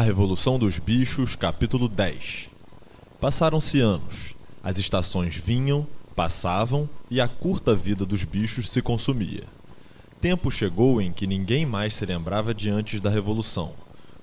A 0.00 0.02
Revolução 0.02 0.58
dos 0.58 0.78
Bichos, 0.78 1.36
capítulo 1.36 1.86
10 1.86 2.48
Passaram-se 3.20 3.80
anos. 3.80 4.34
As 4.64 4.78
estações 4.78 5.36
vinham, 5.36 5.86
passavam 6.16 6.88
e 7.10 7.20
a 7.20 7.28
curta 7.28 7.74
vida 7.74 8.06
dos 8.06 8.24
bichos 8.24 8.70
se 8.70 8.80
consumia. 8.80 9.44
Tempo 10.18 10.50
chegou 10.50 11.02
em 11.02 11.12
que 11.12 11.26
ninguém 11.26 11.66
mais 11.66 11.92
se 11.92 12.06
lembrava 12.06 12.54
de 12.54 12.70
antes 12.70 12.98
da 12.98 13.10
Revolução, 13.10 13.74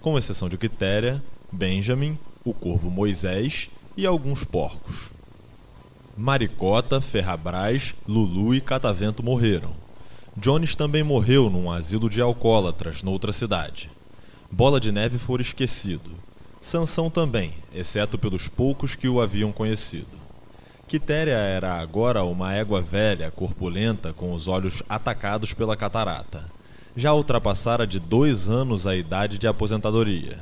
com 0.02 0.18
exceção 0.18 0.50
de 0.50 0.58
Quitéria, 0.58 1.24
Benjamin, 1.52 2.18
o 2.44 2.56
corvo 2.56 2.90
Moisés 2.90 3.70
e 3.96 4.08
alguns 4.08 4.44
porcos. 4.44 5.12
Maricota, 6.18 7.00
Ferrabras, 7.00 7.94
Lulu 8.08 8.56
e 8.56 8.62
Catavento 8.62 9.22
morreram. 9.22 9.76
Jones 10.36 10.76
também 10.76 11.04
morreu 11.04 11.52
num 11.52 11.72
asilo 11.72 12.10
de 12.10 12.20
alcoólatras 12.20 13.04
noutra 13.04 13.32
cidade. 13.32 13.92
Bola 14.50 14.80
de 14.80 14.92
Neve 14.92 15.18
fora 15.18 15.42
esquecido. 15.42 16.10
Sansão 16.62 17.10
também, 17.10 17.54
exceto 17.74 18.18
pelos 18.18 18.48
poucos 18.48 18.96
que 18.96 19.08
o 19.08 19.22
haviam 19.22 19.52
conhecido. 19.52 20.18
Quitéria 20.88 21.36
era 21.36 21.80
agora 21.80 22.24
uma 22.24 22.54
égua 22.56 22.82
velha, 22.82 23.30
corpulenta, 23.30 24.14
com 24.14 24.32
os 24.32 24.48
olhos 24.48 24.82
atacados 24.88 25.54
pela 25.54 25.76
catarata. 25.76 26.46
Já 26.96 27.14
ultrapassara 27.14 27.86
de 27.86 28.00
dois 28.00 28.50
anos 28.50 28.88
a 28.88 28.96
idade 28.96 29.38
de 29.38 29.48
aposentadoria. 29.48 30.40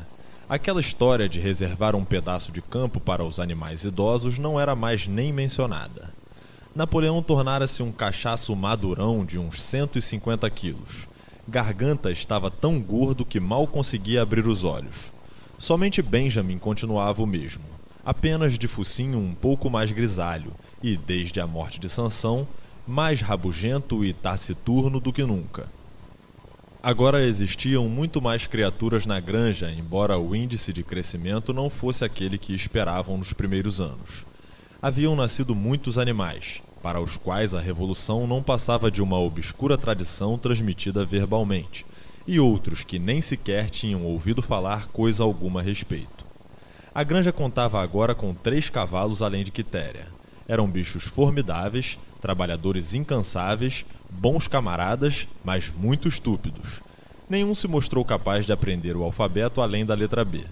Aquela 0.47 0.79
história 0.79 1.27
de 1.27 1.39
reservar 1.39 1.95
um 1.95 2.05
pedaço 2.05 2.51
de 2.51 2.61
campo 2.61 2.99
para 2.99 3.23
os 3.23 3.39
animais 3.39 3.83
idosos 3.83 4.37
não 4.37 4.59
era 4.59 4.75
mais 4.75 5.07
nem 5.07 5.33
mencionada. 5.33 6.13
Napoleão 6.75 7.23
tornara-se 7.23 7.81
um 7.81 7.91
cachaço 7.91 8.55
madurão 8.55 9.25
de 9.25 9.39
uns 9.39 9.61
150 9.61 10.47
quilos. 10.51 11.07
Garganta 11.47 12.11
estava 12.11 12.49
tão 12.49 12.81
gordo 12.81 13.23
que 13.23 13.39
mal 13.39 13.67
conseguia 13.67 14.23
abrir 14.23 14.47
os 14.47 14.63
olhos. 14.63 15.13
Somente 15.57 16.01
Benjamin 16.01 16.57
continuava 16.57 17.21
o 17.21 17.27
mesmo, 17.27 17.63
apenas 18.03 18.57
de 18.57 18.67
focinho 18.67 19.19
um 19.19 19.33
pouco 19.33 19.69
mais 19.69 19.91
grisalho 19.91 20.51
e, 20.81 20.97
desde 20.97 21.39
a 21.39 21.45
morte 21.45 21.79
de 21.79 21.87
Sansão, 21.87 22.47
mais 22.87 23.21
rabugento 23.21 24.03
e 24.03 24.11
taciturno 24.11 24.99
do 24.99 25.13
que 25.13 25.23
nunca. 25.23 25.67
Agora 26.81 27.23
existiam 27.23 27.87
muito 27.89 28.21
mais 28.21 28.45
criaturas 28.45 29.05
na 29.05 29.19
granja, 29.19 29.71
embora 29.71 30.19
o 30.19 30.35
índice 30.35 30.71
de 30.71 30.83
crescimento 30.83 31.53
não 31.53 31.69
fosse 31.69 32.03
aquele 32.03 32.37
que 32.37 32.53
esperavam 32.53 33.17
nos 33.17 33.33
primeiros 33.33 33.81
anos. 33.81 34.25
Haviam 34.81 35.15
nascido 35.15 35.55
muitos 35.55 35.97
animais, 35.97 36.61
para 36.85 37.01
os 37.01 37.17
quais 37.17 37.55
a 37.55 37.59
revolução 37.59 38.27
não 38.27 38.43
passava 38.43 38.91
de 38.91 39.01
uma 39.01 39.19
obscura 39.19 39.75
tradição 39.75 40.37
transmitida 40.37 41.03
verbalmente, 41.03 41.83
e 42.27 42.39
outros 42.39 42.83
que 42.83 42.99
nem 42.99 43.23
sequer 43.23 43.71
tinham 43.71 44.03
ouvido 44.03 44.39
falar 44.39 44.85
coisa 44.89 45.23
alguma 45.23 45.61
a 45.61 45.63
respeito. 45.63 46.23
A 46.93 47.03
granja 47.03 47.31
contava 47.31 47.81
agora 47.81 48.13
com 48.13 48.35
três 48.35 48.69
cavalos 48.69 49.23
além 49.23 49.43
de 49.43 49.49
Quitéria. 49.49 50.09
Eram 50.47 50.69
bichos 50.69 51.05
formidáveis, 51.05 51.97
trabalhadores 52.21 52.93
incansáveis, 52.93 53.83
bons 54.07 54.47
camaradas, 54.47 55.27
mas 55.43 55.73
muito 55.75 56.07
estúpidos. 56.07 56.81
Nenhum 57.27 57.55
se 57.55 57.67
mostrou 57.67 58.05
capaz 58.05 58.45
de 58.45 58.53
aprender 58.53 58.95
o 58.95 59.01
alfabeto 59.01 59.59
além 59.59 59.87
da 59.87 59.95
letra 59.95 60.23
B. 60.23 60.43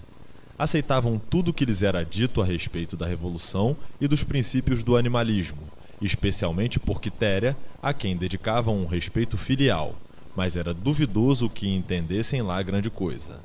Aceitavam 0.58 1.16
tudo 1.16 1.52
o 1.52 1.54
que 1.54 1.64
lhes 1.64 1.80
era 1.80 2.04
dito 2.04 2.42
a 2.42 2.44
respeito 2.44 2.96
da 2.96 3.06
revolução 3.06 3.76
e 4.00 4.08
dos 4.08 4.24
princípios 4.24 4.82
do 4.82 4.96
animalismo, 4.96 5.62
especialmente 6.04 6.78
por 6.78 7.00
Quitéria, 7.00 7.56
a 7.82 7.92
quem 7.92 8.16
dedicavam 8.16 8.76
um 8.76 8.86
respeito 8.86 9.36
filial, 9.38 9.94
mas 10.36 10.56
era 10.56 10.74
duvidoso 10.74 11.48
que 11.48 11.68
entendessem 11.68 12.42
lá 12.42 12.62
grande 12.62 12.90
coisa. 12.90 13.40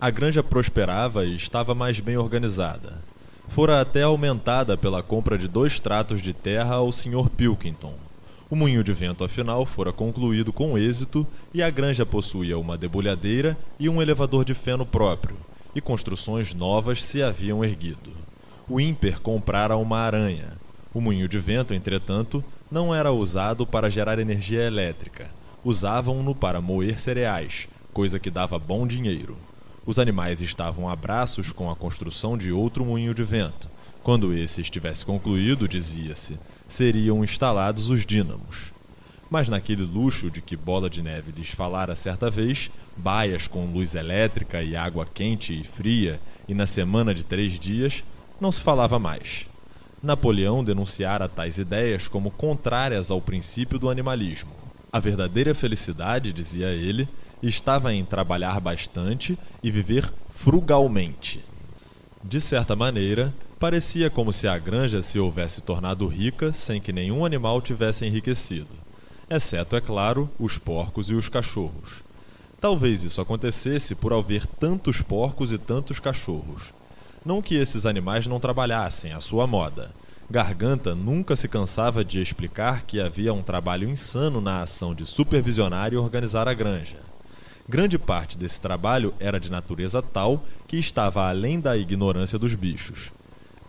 A 0.00 0.10
granja 0.10 0.42
prosperava 0.42 1.24
e 1.24 1.34
estava 1.34 1.74
mais 1.74 2.00
bem 2.00 2.16
organizada 2.16 3.02
fora 3.48 3.80
até 3.80 4.02
aumentada 4.02 4.76
pela 4.76 5.02
compra 5.02 5.36
de 5.38 5.48
dois 5.48 5.78
tratos 5.78 6.20
de 6.20 6.32
terra 6.32 6.76
ao 6.76 6.90
Sr. 6.90 7.28
Pilkington. 7.36 7.94
O 8.50 8.56
moinho 8.56 8.84
de 8.84 8.92
vento, 8.92 9.24
afinal, 9.24 9.64
fora 9.64 9.92
concluído 9.92 10.52
com 10.52 10.78
êxito 10.78 11.26
e 11.52 11.62
a 11.62 11.70
granja 11.70 12.04
possuía 12.04 12.58
uma 12.58 12.76
debulhadeira 12.76 13.56
e 13.78 13.88
um 13.88 14.00
elevador 14.00 14.44
de 14.44 14.54
feno 14.54 14.84
próprio, 14.84 15.36
e 15.74 15.80
construções 15.80 16.54
novas 16.54 17.02
se 17.02 17.22
haviam 17.22 17.64
erguido. 17.64 18.12
O 18.68 18.80
ímper 18.80 19.20
comprara 19.20 19.76
uma 19.76 19.98
aranha. 19.98 20.52
O 20.94 21.00
moinho 21.00 21.28
de 21.28 21.40
vento, 21.40 21.74
entretanto, 21.74 22.42
não 22.70 22.94
era 22.94 23.10
usado 23.10 23.66
para 23.66 23.90
gerar 23.90 24.20
energia 24.20 24.62
elétrica. 24.62 25.28
Usavam-no 25.64 26.36
para 26.36 26.60
moer 26.60 27.00
cereais, 27.00 27.66
coisa 27.92 28.20
que 28.20 28.30
dava 28.30 28.60
bom 28.60 28.86
dinheiro. 28.86 29.36
Os 29.84 29.98
animais 29.98 30.40
estavam 30.40 30.88
a 30.88 30.94
braços 30.94 31.50
com 31.50 31.68
a 31.68 31.74
construção 31.74 32.38
de 32.38 32.52
outro 32.52 32.84
moinho 32.84 33.12
de 33.12 33.24
vento. 33.24 33.68
Quando 34.04 34.32
esse 34.32 34.60
estivesse 34.60 35.04
concluído, 35.04 35.66
dizia-se, 35.66 36.38
seriam 36.68 37.24
instalados 37.24 37.90
os 37.90 38.06
dínamos. 38.06 38.72
Mas 39.28 39.48
naquele 39.48 39.82
luxo 39.82 40.30
de 40.30 40.40
que 40.40 40.56
Bola 40.56 40.88
de 40.88 41.02
Neve 41.02 41.32
lhes 41.32 41.50
falara 41.50 41.96
certa 41.96 42.30
vez, 42.30 42.70
baias 42.96 43.48
com 43.48 43.66
luz 43.66 43.96
elétrica 43.96 44.62
e 44.62 44.76
água 44.76 45.04
quente 45.12 45.60
e 45.60 45.64
fria, 45.64 46.20
e 46.46 46.54
na 46.54 46.66
semana 46.66 47.12
de 47.12 47.26
três 47.26 47.58
dias, 47.58 48.04
não 48.40 48.52
se 48.52 48.62
falava 48.62 48.96
mais. 49.00 49.46
Napoleão 50.04 50.62
denunciara 50.62 51.26
tais 51.28 51.56
ideias 51.56 52.06
como 52.06 52.30
contrárias 52.30 53.10
ao 53.10 53.22
princípio 53.22 53.78
do 53.78 53.88
animalismo. 53.88 54.52
A 54.92 55.00
verdadeira 55.00 55.54
felicidade, 55.54 56.30
dizia 56.30 56.68
ele, 56.68 57.08
estava 57.42 57.92
em 57.94 58.04
trabalhar 58.04 58.60
bastante 58.60 59.38
e 59.62 59.70
viver 59.70 60.12
frugalmente. 60.28 61.42
De 62.22 62.38
certa 62.38 62.76
maneira, 62.76 63.34
parecia 63.58 64.10
como 64.10 64.30
se 64.30 64.46
a 64.46 64.58
granja 64.58 65.00
se 65.00 65.18
houvesse 65.18 65.62
tornado 65.62 66.06
rica 66.06 66.52
sem 66.52 66.82
que 66.82 66.92
nenhum 66.92 67.24
animal 67.24 67.62
tivesse 67.62 68.04
enriquecido, 68.04 68.68
exceto, 69.30 69.74
é 69.74 69.80
claro, 69.80 70.28
os 70.38 70.58
porcos 70.58 71.08
e 71.08 71.14
os 71.14 71.30
cachorros. 71.30 72.02
Talvez 72.60 73.04
isso 73.04 73.22
acontecesse 73.22 73.94
por 73.94 74.12
haver 74.12 74.46
tantos 74.46 75.00
porcos 75.00 75.50
e 75.50 75.56
tantos 75.56 75.98
cachorros. 75.98 76.74
Não 77.24 77.40
que 77.40 77.54
esses 77.54 77.86
animais 77.86 78.26
não 78.26 78.38
trabalhassem 78.38 79.12
à 79.12 79.20
sua 79.20 79.46
moda. 79.46 79.90
Garganta 80.30 80.94
nunca 80.94 81.34
se 81.34 81.48
cansava 81.48 82.04
de 82.04 82.20
explicar 82.20 82.82
que 82.82 83.00
havia 83.00 83.32
um 83.32 83.42
trabalho 83.42 83.88
insano 83.88 84.40
na 84.40 84.60
ação 84.60 84.94
de 84.94 85.06
supervisionar 85.06 85.92
e 85.92 85.96
organizar 85.96 86.48
a 86.48 86.54
granja. 86.54 86.98
Grande 87.66 87.98
parte 87.98 88.36
desse 88.36 88.60
trabalho 88.60 89.14
era 89.18 89.40
de 89.40 89.50
natureza 89.50 90.02
tal 90.02 90.44
que 90.68 90.76
estava 90.76 91.26
além 91.26 91.60
da 91.60 91.76
ignorância 91.76 92.38
dos 92.38 92.54
bichos. 92.54 93.10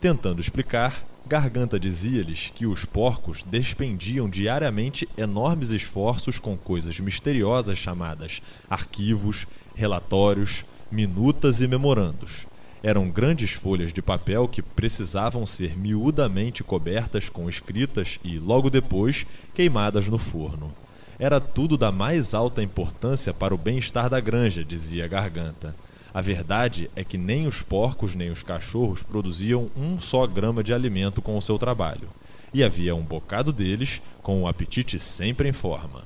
Tentando 0.01 0.41
explicar, 0.41 1.05
Garganta 1.25 1.79
dizia-lhes 1.79 2.51
que 2.53 2.67
os 2.67 2.83
porcos 2.83 3.41
despendiam 3.41 4.29
diariamente 4.29 5.07
enormes 5.17 5.71
esforços 5.71 6.39
com 6.39 6.57
coisas 6.57 6.99
misteriosas 6.99 7.77
chamadas 7.77 8.41
arquivos, 8.69 9.47
relatórios, 9.73 10.65
minutas 10.91 11.61
e 11.61 11.67
memorandos. 11.67 12.45
Eram 12.85 13.09
grandes 13.09 13.50
folhas 13.50 13.91
de 13.91 14.00
papel 14.00 14.47
que 14.47 14.62
precisavam 14.62 15.44
ser 15.44 15.75
miudamente 15.75 16.63
cobertas 16.63 17.29
com 17.29 17.50
escritas 17.50 18.19
e, 18.23 18.38
logo 18.38 18.69
depois, 18.69 19.25
queimadas 19.56 20.07
no 20.07 20.19
forno. 20.19 20.72
Era 21.18 21.41
tudo 21.41 21.79
da 21.79 21.91
mais 21.91 22.35
alta 22.35 22.62
importância 22.62 23.34
para 23.34 23.56
o 23.56 23.57
bem-estar 23.57 24.07
da 24.07 24.19
granja, 24.19 24.63
dizia 24.63 25.07
Garganta. 25.07 25.75
A 26.13 26.22
verdade 26.22 26.88
é 26.95 27.03
que 27.03 27.18
nem 27.18 27.47
os 27.47 27.63
porcos 27.63 28.13
nem 28.13 28.29
os 28.29 28.44
cachorros 28.44 29.01
produziam 29.01 29.68
um 29.75 29.97
só 29.97 30.28
grama 30.28 30.63
de 30.63 30.72
alimento 30.72 31.24
com 31.24 31.35
o 31.35 31.41
seu 31.41 31.57
trabalho, 31.57 32.09
e 32.53 32.63
havia 32.63 32.94
um 32.94 33.01
bocado 33.01 33.51
deles 33.51 34.00
com 34.22 34.44
o 34.44 34.47
apetite 34.47 35.00
sempre 35.00 35.50
em 35.50 35.53
forma. 35.53 36.03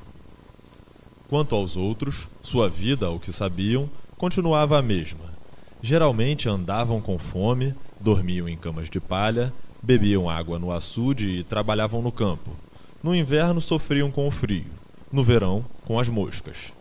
Quanto 1.27 1.55
aos 1.55 1.75
outros, 1.75 2.29
sua 2.41 2.69
vida, 2.69 3.07
ao 3.07 3.19
que 3.19 3.33
sabiam, 3.33 3.89
continuava 4.17 4.79
a 4.79 4.81
mesma. 4.81 5.38
Geralmente 5.81 6.49
andavam 6.49 6.99
com 6.99 7.17
fome, 7.17 7.73
dormiam 7.99 8.47
em 8.49 8.57
camas 8.57 8.89
de 8.89 8.99
palha, 8.99 9.53
bebiam 9.81 10.29
água 10.29 10.59
no 10.59 10.71
açude 10.71 11.29
e 11.29 11.43
trabalhavam 11.43 12.01
no 12.01 12.11
campo. 12.11 12.51
No 13.01 13.15
inverno 13.15 13.61
sofriam 13.61 14.11
com 14.11 14.27
o 14.27 14.31
frio 14.31 14.79
no 15.11 15.23
verão 15.23 15.65
com 15.85 15.99
as 15.99 16.07
moscas. 16.07 16.71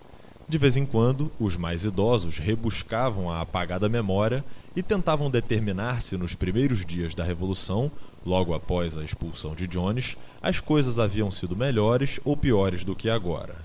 De 0.48 0.56
vez 0.56 0.76
em 0.76 0.86
quando, 0.86 1.30
os 1.38 1.56
mais 1.56 1.84
idosos 1.84 2.38
rebuscavam 2.38 3.30
a 3.30 3.40
apagada 3.40 3.88
memória 3.88 4.44
e 4.74 4.82
tentavam 4.82 5.30
determinar 5.30 6.00
se 6.00 6.16
nos 6.16 6.34
primeiros 6.34 6.84
dias 6.86 7.14
da 7.14 7.22
Revolução, 7.22 7.90
logo 8.24 8.54
após 8.54 8.96
a 8.96 9.04
expulsão 9.04 9.54
de 9.54 9.66
Jones, 9.66 10.16
as 10.40 10.60
coisas 10.60 10.98
haviam 10.98 11.30
sido 11.30 11.56
melhores 11.56 12.18
ou 12.24 12.36
piores 12.36 12.82
do 12.82 12.96
que 12.96 13.10
agora. 13.10 13.56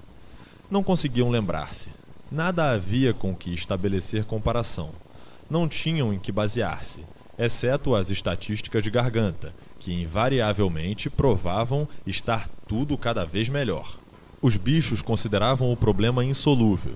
Não 0.69 0.83
conseguiam 0.83 1.29
lembrar-se. 1.29 1.91
Nada 2.31 2.71
havia 2.71 3.13
com 3.13 3.33
que 3.33 3.53
estabelecer 3.53 4.25
comparação. 4.25 4.89
Não 5.49 5.67
tinham 5.67 6.13
em 6.13 6.19
que 6.19 6.31
basear-se, 6.31 7.03
exceto 7.37 7.95
as 7.95 8.11
estatísticas 8.11 8.83
de 8.83 8.89
garganta, 8.89 9.53
que 9.79 9.93
invariavelmente 9.93 11.09
provavam 11.09 11.87
estar 12.07 12.47
tudo 12.67 12.97
cada 12.97 13.25
vez 13.25 13.49
melhor. 13.49 13.97
Os 14.41 14.57
bichos 14.57 15.01
consideravam 15.01 15.71
o 15.71 15.77
problema 15.77 16.23
insolúvel. 16.23 16.95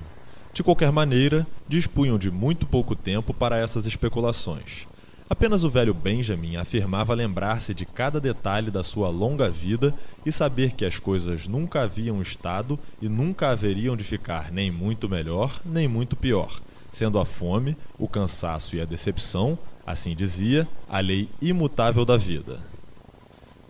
De 0.54 0.64
qualquer 0.64 0.92
maneira, 0.92 1.46
dispunham 1.68 2.18
de 2.18 2.32
muito 2.32 2.66
pouco 2.66 2.96
tempo 2.96 3.34
para 3.34 3.58
essas 3.58 3.86
especulações. 3.86 4.88
Apenas 5.30 5.66
o 5.66 5.70
velho 5.70 5.94
Benjamin 5.94 6.56
afirmava 6.56 7.14
lembrar-se 7.14 7.74
de 7.74 7.86
cada 7.86 8.20
detalhe 8.20 8.72
da 8.72 8.82
sua 8.82 9.10
longa 9.10 9.50
vida 9.50 9.94
e 10.26 10.32
saber 10.32 10.72
que 10.72 10.86
as 10.86 11.00
coisas 11.00 11.48
nunca 11.48 11.82
haviam 11.82 12.22
estado 12.22 12.80
e 13.02 13.10
nunca 13.10 13.50
haveriam 13.50 13.98
de 13.98 14.06
ficar 14.06 14.52
nem 14.52 14.72
muito 14.72 15.10
melhor 15.10 15.60
nem 15.66 15.86
muito 15.86 16.16
pior, 16.16 16.62
sendo 16.98 17.20
a 17.20 17.26
fome, 17.26 17.78
o 18.00 18.08
cansaço 18.08 18.76
e 18.76 18.82
a 18.82 18.86
decepção, 18.86 19.58
assim 19.86 20.16
dizia, 20.16 20.68
a 20.90 21.00
lei 21.00 21.30
imutável 21.40 22.04
da 22.04 22.18
vida. 22.18 22.60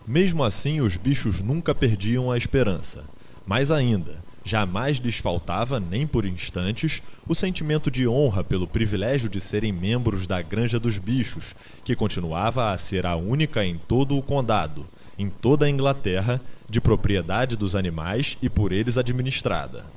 Mesmo 0.07 0.45
assim, 0.45 0.79
os 0.79 0.95
bichos 0.95 1.41
nunca 1.41 1.75
perdiam 1.75 2.31
a 2.31 2.37
esperança. 2.37 3.03
Mais 3.45 3.69
ainda, 3.69 4.15
jamais 4.45 4.97
lhes 4.97 5.17
faltava, 5.17 5.77
nem 5.77 6.07
por 6.07 6.25
instantes, 6.25 7.01
o 7.27 7.35
sentimento 7.35 7.91
de 7.91 8.07
honra 8.07 8.45
pelo 8.45 8.65
privilégio 8.65 9.27
de 9.27 9.41
serem 9.41 9.73
membros 9.73 10.25
da 10.25 10.41
Granja 10.41 10.79
dos 10.79 10.97
Bichos, 10.97 11.53
que 11.83 11.97
continuava 11.97 12.71
a 12.71 12.77
ser 12.77 13.05
a 13.05 13.17
única 13.17 13.65
em 13.65 13.77
todo 13.77 14.17
o 14.17 14.23
condado, 14.23 14.85
em 15.19 15.29
toda 15.29 15.65
a 15.65 15.69
Inglaterra, 15.69 16.39
de 16.69 16.79
propriedade 16.79 17.57
dos 17.57 17.75
animais 17.75 18.37
e 18.41 18.49
por 18.49 18.71
eles 18.71 18.97
administrada. 18.97 19.96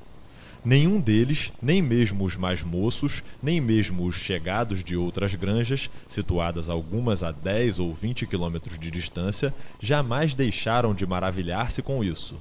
Nenhum 0.63 1.01
deles, 1.01 1.51
nem 1.63 1.81
mesmo 1.81 2.23
os 2.23 2.37
mais 2.37 2.63
moços, 2.63 3.23
nem 3.43 3.63
mesmo 3.63 4.05
os 4.05 4.17
chegados 4.17 4.85
de 4.85 4.95
outras 4.95 5.35
granjas, 5.35 5.89
situadas 6.07 6.69
algumas 6.69 7.23
a 7.23 7.33
10 7.33 7.79
ou 7.79 7.95
20 7.95 8.27
quilômetros 8.27 8.79
de 8.79 8.91
distância, 8.91 9.55
jamais 9.81 10.35
deixaram 10.35 10.95
de 10.95 11.07
maravilhar-se 11.07 11.83
com 11.83 12.05
isso. 12.05 12.37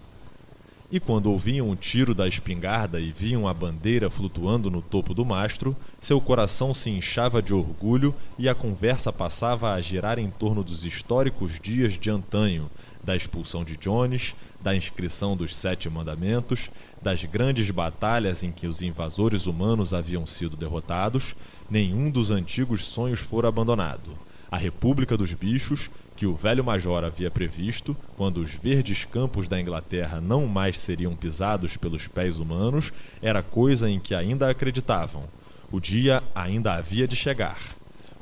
E 0.92 1.00
quando 1.00 1.31
ouviam 1.31 1.69
o 1.69 1.75
tiro 1.75 2.16
da 2.16 2.27
espingarda 2.27 3.00
e 3.00 3.12
viam 3.12 3.48
a 3.48 3.54
bandeira 3.54 4.10
flutuando 4.10 4.72
no 4.72 4.81
topo 4.81 5.13
do 5.13 5.24
mastro, 5.24 5.77
seu 6.00 6.19
coração 6.19 6.74
se 6.74 6.89
inchava 6.89 7.44
de 7.44 7.54
orgulho 7.54 8.13
e 8.39 8.50
a 8.50 8.56
conversa 8.56 9.13
passava 9.13 9.72
a 9.72 9.80
girar 9.80 10.18
em 10.18 10.31
torno 10.31 10.63
dos 10.63 10.83
históricos 10.83 11.60
dias 11.60 11.94
de 11.94 12.10
antanho, 12.10 12.69
da 13.04 13.16
expulsão 13.16 13.63
de 13.63 13.78
Jones, 13.78 14.36
da 14.62 14.75
inscrição 14.75 15.36
dos 15.36 15.56
Sete 15.56 15.90
Mandamentos, 15.90 16.69
das 17.01 17.24
grandes 17.24 17.72
batalhas 17.72 18.44
em 18.44 18.51
que 18.51 18.68
os 18.68 18.81
invasores 18.81 19.48
humanos 19.48 19.94
haviam 19.94 20.25
sido 20.25 20.57
derrotados, 20.57 21.36
nenhum 21.69 22.12
dos 22.12 22.31
antigos 22.31 22.86
sonhos 22.86 23.19
fora 23.19 23.48
abandonado. 23.48 24.12
A 24.51 24.57
República 24.57 25.16
dos 25.16 25.34
Bichos, 25.34 25.90
que 26.16 26.25
o 26.25 26.36
velho 26.36 26.63
major 26.63 27.04
havia 27.04 27.30
previsto, 27.30 27.96
quando 28.18 28.38
os 28.38 28.54
verdes 28.54 29.06
campos 29.06 29.48
da 29.48 29.62
Inglaterra 29.62 30.19
não 30.19 30.48
mais 30.48 30.80
seriam 30.80 31.16
pisados 31.16 31.78
pelos 31.78 32.07
pés 32.07 32.40
humanos, 32.40 32.92
era 33.22 33.44
coisa 33.44 33.90
em 33.90 34.00
que 34.00 34.16
ainda 34.16 34.50
acreditavam. 34.50 35.24
O 35.72 35.80
dia 35.80 36.24
ainda 36.34 36.74
havia 36.74 37.07
de 37.07 37.16
chegar. 37.16 37.60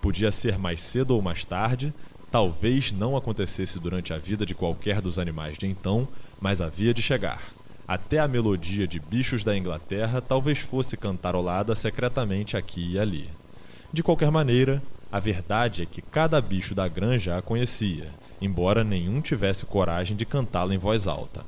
Podia 0.01 0.31
ser 0.31 0.59
mais 0.59 0.81
cedo 0.81 1.11
ou 1.15 1.21
mais 1.21 1.45
tarde, 1.45 1.93
talvez 2.31 2.91
não 2.91 3.15
acontecesse 3.15 3.79
durante 3.79 4.13
a 4.13 4.17
vida 4.17 4.45
de 4.45 4.53
qualquer 4.53 5.01
dos 5.01 5.17
animais 5.17 5.57
de 5.57 5.67
então, 5.67 6.07
mas 6.39 6.61
havia 6.61 6.93
de 6.93 7.01
chegar. 7.01 7.41
Até 7.87 8.19
a 8.19 8.27
melodia 8.27 8.87
de 8.87 8.99
bichos 8.99 9.43
da 9.43 9.57
Inglaterra 9.57 10.21
talvez 10.21 10.59
fosse 10.59 10.97
cantarolada 10.97 11.73
secretamente 11.73 12.57
aqui 12.57 12.93
e 12.93 12.99
ali. 12.99 13.29
De 13.93 14.03
qualquer 14.03 14.29
maneira, 14.29 14.83
a 15.09 15.19
verdade 15.19 15.83
é 15.83 15.85
que 15.85 16.01
cada 16.01 16.41
bicho 16.41 16.75
da 16.75 16.87
granja 16.87 17.37
a 17.37 17.41
conhecia, 17.41 18.09
embora 18.41 18.83
nenhum 18.83 19.21
tivesse 19.21 19.65
coragem 19.65 20.17
de 20.17 20.25
cantá-la 20.25 20.75
em 20.75 20.77
voz 20.77 21.07
alta. 21.07 21.45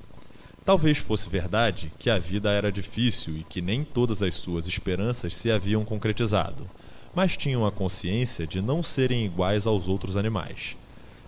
Talvez 0.63 0.97
fosse 0.97 1.27
verdade 1.27 1.91
que 1.99 2.09
a 2.09 2.17
vida 2.17 2.51
era 2.51 2.71
difícil 2.71 3.35
e 3.35 3.43
que 3.43 3.61
nem 3.61 3.83
todas 3.83 4.21
as 4.21 4.35
suas 4.35 4.67
esperanças 4.67 5.35
se 5.35 5.51
haviam 5.51 5.83
concretizado, 5.83 6.69
mas 7.13 7.35
tinham 7.37 7.65
a 7.65 7.71
consciência 7.71 8.45
de 8.45 8.61
não 8.61 8.81
serem 8.83 9.25
iguais 9.25 9.65
aos 9.65 9.87
outros 9.87 10.17
animais. 10.17 10.75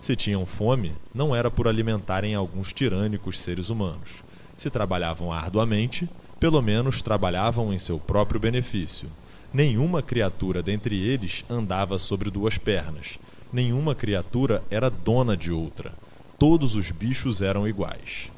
Se 0.00 0.16
tinham 0.16 0.44
fome, 0.44 0.92
não 1.14 1.34
era 1.34 1.50
por 1.50 1.68
alimentarem 1.68 2.34
alguns 2.34 2.72
tirânicos 2.72 3.40
seres 3.40 3.68
humanos 3.70 4.22
se 4.62 4.70
trabalhavam 4.70 5.32
arduamente, 5.32 6.08
pelo 6.38 6.62
menos 6.62 7.02
trabalhavam 7.02 7.72
em 7.72 7.78
seu 7.78 7.98
próprio 7.98 8.38
benefício. 8.38 9.08
Nenhuma 9.52 10.00
criatura 10.00 10.62
dentre 10.62 10.96
eles 10.96 11.44
andava 11.50 11.98
sobre 11.98 12.30
duas 12.30 12.58
pernas. 12.58 13.18
Nenhuma 13.52 13.94
criatura 13.94 14.62
era 14.70 14.88
dona 14.88 15.36
de 15.36 15.52
outra. 15.52 15.92
Todos 16.38 16.76
os 16.76 16.90
bichos 16.92 17.42
eram 17.42 17.66
iguais. 17.66 18.30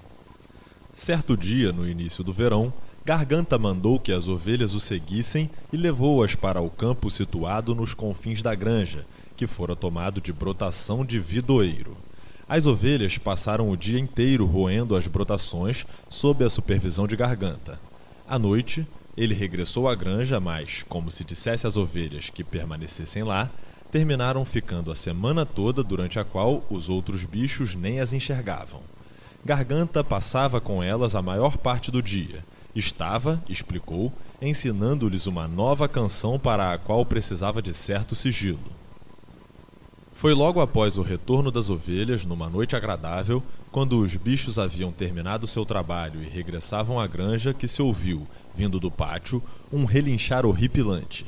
Certo 0.95 1.37
dia, 1.37 1.73
no 1.73 1.87
início 1.87 2.25
do 2.25 2.33
verão, 2.33 2.73
Garganta 3.07 3.59
mandou 3.59 4.01
que 4.01 4.11
as 4.11 4.29
ovelhas 4.29 4.73
o 4.73 4.81
seguissem 4.81 5.51
e 5.71 5.77
levou-as 5.77 6.35
para 6.35 6.63
o 6.63 6.71
campo 6.71 7.11
situado 7.11 7.75
nos 7.75 7.93
confins 7.93 8.43
da 8.43 8.55
granja, 8.55 9.05
que 9.37 9.47
fora 9.47 9.77
tomado 9.77 10.23
de 10.23 10.33
brotação 10.33 11.05
de 11.05 11.19
vidoeiro. 11.19 11.99
As 12.49 12.65
ovelhas 12.65 13.19
passaram 13.19 13.69
o 13.69 13.77
dia 13.77 13.99
inteiro 13.99 14.47
roendo 14.47 14.97
as 14.97 15.07
brotações 15.07 15.85
sob 16.09 16.47
a 16.47 16.49
supervisão 16.49 17.07
de 17.07 17.15
Garganta. 17.15 17.79
À 18.27 18.39
noite, 18.39 18.87
ele 19.15 19.35
regressou 19.35 19.87
à 19.87 19.95
granja, 19.95 20.41
mas, 20.41 20.83
como 20.89 21.11
se 21.11 21.25
dissesse 21.25 21.67
às 21.67 21.77
ovelhas 21.77 22.31
que 22.31 22.43
permanecessem 22.43 23.23
lá, 23.23 23.51
terminaram 23.91 24.47
ficando 24.47 24.91
a 24.91 24.95
semana 24.95 25.45
toda 25.45 25.85
durante 25.85 26.19
a 26.19 26.25
qual 26.25 26.65
os 26.71 26.89
outros 26.89 27.25
bichos 27.25 27.75
nem 27.75 28.01
as 28.01 28.15
enxergavam. 28.15 28.81
Garganta 29.45 30.03
passava 30.03 30.59
com 30.59 30.83
elas 30.83 31.15
a 31.15 31.21
maior 31.21 31.59
parte 31.59 31.91
do 31.91 32.03
dia. 32.03 32.43
Estava, 32.75 33.43
explicou, 33.49 34.13
ensinando-lhes 34.43 35.27
uma 35.27 35.47
nova 35.47 35.89
canção 35.89 36.39
para 36.39 36.73
a 36.73 36.79
qual 36.79 37.07
precisava 37.07 37.63
de 37.63 37.73
certo 37.73 38.15
sigilo. 38.15 38.59
Foi 40.13 40.33
logo 40.33 40.61
após 40.61 40.97
o 40.97 41.03
retorno 41.03 41.51
das 41.51 41.71
ovelhas, 41.71 42.25
numa 42.25 42.49
noite 42.49 42.75
agradável, 42.75 43.43
quando 43.71 44.01
os 44.01 44.17
bichos 44.17 44.59
haviam 44.59 44.91
terminado 44.91 45.47
seu 45.47 45.67
trabalho 45.67 46.23
e 46.23 46.29
regressavam 46.29 46.99
à 46.99 47.07
granja, 47.07 47.53
que 47.53 47.69
se 47.69 47.83
ouviu, 47.83 48.27
vindo 48.55 48.81
do 48.81 48.91
pátio, 48.91 49.43
um 49.73 49.85
relinchar 49.85 50.47
horripilante. 50.47 51.27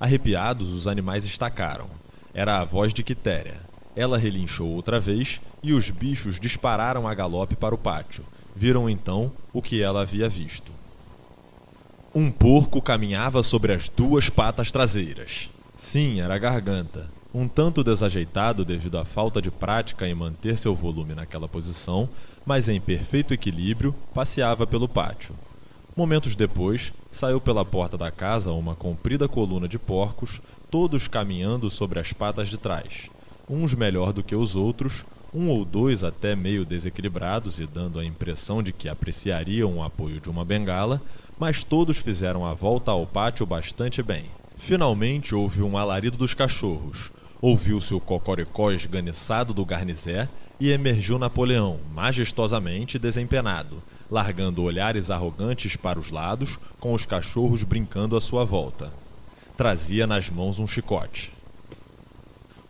Arrepiados, 0.00 0.70
os 0.70 0.88
animais 0.88 1.24
estacaram. 1.24 1.86
Era 2.34 2.60
a 2.60 2.64
voz 2.64 2.92
de 2.92 3.02
Quitéria. 3.02 3.60
Ela 3.94 4.18
relinchou 4.18 4.70
outra 4.70 4.98
vez 4.98 5.40
e 5.62 5.72
os 5.72 5.90
bichos 5.90 6.40
dispararam 6.40 7.06
a 7.06 7.14
galope 7.14 7.54
para 7.54 7.74
o 7.74 7.78
pátio. 7.78 8.24
Viram 8.56 8.90
então 8.90 9.30
o 9.52 9.62
que 9.62 9.80
ela 9.82 10.02
havia 10.02 10.28
visto. 10.28 10.72
Um 12.14 12.30
porco 12.30 12.82
caminhava 12.82 13.42
sobre 13.42 13.72
as 13.72 13.88
duas 13.88 14.28
patas 14.28 14.70
traseiras. 14.70 15.48
Sim, 15.76 16.20
era 16.20 16.34
a 16.34 16.38
garganta 16.38 17.10
um 17.34 17.48
tanto 17.48 17.82
desajeitado 17.82 18.64
devido 18.64 18.98
à 18.98 19.04
falta 19.04 19.40
de 19.40 19.50
prática 19.50 20.06
em 20.06 20.14
manter 20.14 20.58
seu 20.58 20.74
volume 20.74 21.14
naquela 21.14 21.48
posição, 21.48 22.08
mas 22.44 22.68
em 22.68 22.80
perfeito 22.80 23.32
equilíbrio, 23.32 23.94
passeava 24.12 24.66
pelo 24.66 24.88
pátio. 24.88 25.34
Momentos 25.96 26.36
depois, 26.36 26.92
saiu 27.10 27.40
pela 27.40 27.64
porta 27.64 27.96
da 27.96 28.10
casa 28.10 28.52
uma 28.52 28.74
comprida 28.74 29.28
coluna 29.28 29.66
de 29.66 29.78
porcos, 29.78 30.42
todos 30.70 31.08
caminhando 31.08 31.70
sobre 31.70 31.98
as 31.98 32.12
patas 32.12 32.48
de 32.48 32.58
trás. 32.58 33.08
Uns 33.48 33.74
melhor 33.74 34.12
do 34.12 34.22
que 34.22 34.34
os 34.34 34.54
outros, 34.54 35.04
um 35.34 35.48
ou 35.48 35.64
dois 35.64 36.04
até 36.04 36.36
meio 36.36 36.64
desequilibrados 36.64 37.60
e 37.60 37.66
dando 37.66 37.98
a 37.98 38.04
impressão 38.04 38.62
de 38.62 38.72
que 38.72 38.88
apreciariam 38.88 39.78
o 39.78 39.82
apoio 39.82 40.20
de 40.20 40.28
uma 40.28 40.44
bengala, 40.44 41.00
mas 41.38 41.64
todos 41.64 41.98
fizeram 41.98 42.44
a 42.46 42.54
volta 42.54 42.90
ao 42.90 43.06
pátio 43.06 43.46
bastante 43.46 44.02
bem. 44.02 44.24
Finalmente 44.56 45.34
houve 45.34 45.62
um 45.62 45.76
alarido 45.76 46.16
dos 46.16 46.34
cachorros, 46.34 47.10
Ouviu-se 47.42 47.92
o 47.92 47.98
cocoricó 47.98 48.70
esganiçado 48.70 49.52
do 49.52 49.64
garnizé 49.64 50.28
e 50.60 50.70
emergiu 50.70 51.18
Napoleão, 51.18 51.80
majestosamente 51.92 53.00
desempenado, 53.00 53.82
largando 54.08 54.62
olhares 54.62 55.10
arrogantes 55.10 55.74
para 55.74 55.98
os 55.98 56.12
lados, 56.12 56.56
com 56.78 56.94
os 56.94 57.04
cachorros 57.04 57.64
brincando 57.64 58.16
à 58.16 58.20
sua 58.20 58.44
volta. 58.44 58.92
Trazia 59.56 60.06
nas 60.06 60.30
mãos 60.30 60.60
um 60.60 60.68
chicote. 60.68 61.32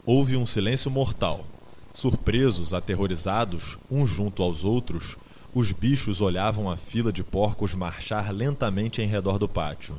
Houve 0.07 0.38
um 0.38 0.47
silêncio 0.47 0.90
mortal. 0.90 1.45
Surpresos, 1.94 2.72
aterrorizados, 2.72 3.78
uns 3.90 4.08
junto 4.08 4.42
aos 4.42 4.64
outros, 4.64 5.16
os 5.54 5.72
bichos 5.72 6.20
olhavam 6.20 6.70
a 6.70 6.76
fila 6.76 7.12
de 7.12 7.22
porcos 7.22 7.75
marchar 7.75 8.32
lentamente 8.32 9.02
em 9.02 9.06
redor 9.06 9.38
do 9.38 9.49
pátio. 9.49 9.94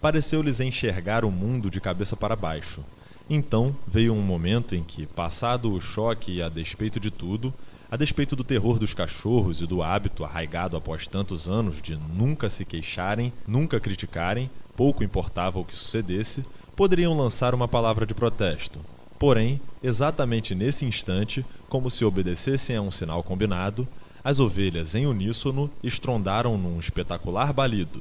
Pareceu-lhes 0.00 0.60
enxergar 0.60 1.24
o 1.24 1.30
mundo 1.30 1.70
de 1.70 1.80
cabeça 1.80 2.16
para 2.16 2.36
baixo 2.36 2.84
então 3.32 3.76
veio 3.86 4.12
um 4.12 4.20
momento 4.20 4.74
em 4.74 4.82
que, 4.82 5.06
passado 5.06 5.72
o 5.72 5.80
choque 5.80 6.32
e 6.32 6.42
a 6.42 6.48
despeito 6.48 6.98
de 6.98 7.12
tudo, 7.12 7.54
a 7.88 7.96
despeito 7.96 8.34
do 8.34 8.42
terror 8.42 8.76
dos 8.76 8.92
cachorros 8.92 9.60
e 9.60 9.66
do 9.68 9.84
hábito 9.84 10.24
arraigado 10.24 10.76
após 10.76 11.06
tantos 11.06 11.48
anos 11.48 11.80
de 11.80 11.94
nunca 11.94 12.50
se 12.50 12.64
queixarem, 12.64 13.32
nunca 13.46 13.78
criticarem, 13.78 14.50
pouco 14.76 15.04
importava 15.04 15.60
o 15.60 15.64
que 15.64 15.76
sucedesse, 15.76 16.42
poderiam 16.74 17.16
lançar 17.16 17.54
uma 17.54 17.68
palavra 17.68 18.04
de 18.04 18.14
protesto. 18.14 18.80
Porém, 19.20 19.60
exatamente 19.82 20.54
nesse 20.54 20.86
instante, 20.86 21.44
como 21.68 21.90
se 21.90 22.06
obedecessem 22.06 22.74
a 22.74 22.80
um 22.80 22.90
sinal 22.90 23.22
combinado, 23.22 23.86
as 24.24 24.40
ovelhas 24.40 24.94
em 24.94 25.06
uníssono 25.06 25.70
estrondaram 25.84 26.56
num 26.56 26.78
espetacular 26.78 27.52
balido. 27.52 28.00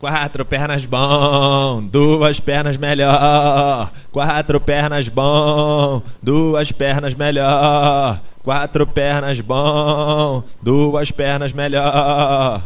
Quatro 0.00 0.44
pernas 0.44 0.84
bom, 0.84 1.80
duas 1.86 2.40
pernas 2.40 2.76
melhor. 2.76 3.92
Quatro 4.10 4.60
pernas 4.60 5.08
bom, 5.08 6.02
duas 6.20 6.72
pernas 6.72 7.14
melhor. 7.14 8.20
Quatro 8.42 8.84
pernas 8.84 9.40
bom, 9.40 10.42
duas 10.60 11.12
pernas 11.12 11.52
melhor. 11.52 12.60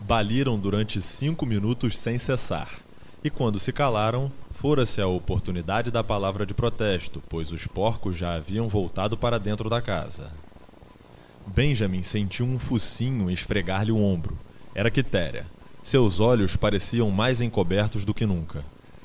Baliram 0.00 0.58
durante 0.58 1.02
cinco 1.02 1.44
minutos 1.44 1.98
sem 1.98 2.18
cessar. 2.18 2.70
E 3.22 3.28
quando 3.28 3.60
se 3.60 3.70
calaram, 3.70 4.32
fora-se 4.56 5.02
a 5.02 5.06
oportunidade 5.06 5.90
da 5.90 6.02
palavra 6.02 6.46
de 6.46 6.54
protesto, 6.54 7.22
pois 7.28 7.52
os 7.52 7.66
porcos 7.66 8.16
já 8.16 8.34
haviam 8.34 8.68
voltado 8.68 9.14
para 9.14 9.38
dentro 9.38 9.68
da 9.68 9.82
casa. 9.82 10.32
Benjamin 11.46 12.02
sentiu 12.02 12.46
um 12.46 12.58
focinho 12.58 13.30
esfregar-lhe 13.30 13.92
o 13.92 14.02
ombro. 14.02 14.38
Era 14.74 14.90
Quitéria. 14.90 15.46
Seus 15.82 16.20
olhos 16.20 16.56
pareciam 16.56 17.10
mais 17.10 17.42
encobertos 17.42 18.02
do 18.02 18.14
que 18.14 18.24
nunca. 18.24 18.64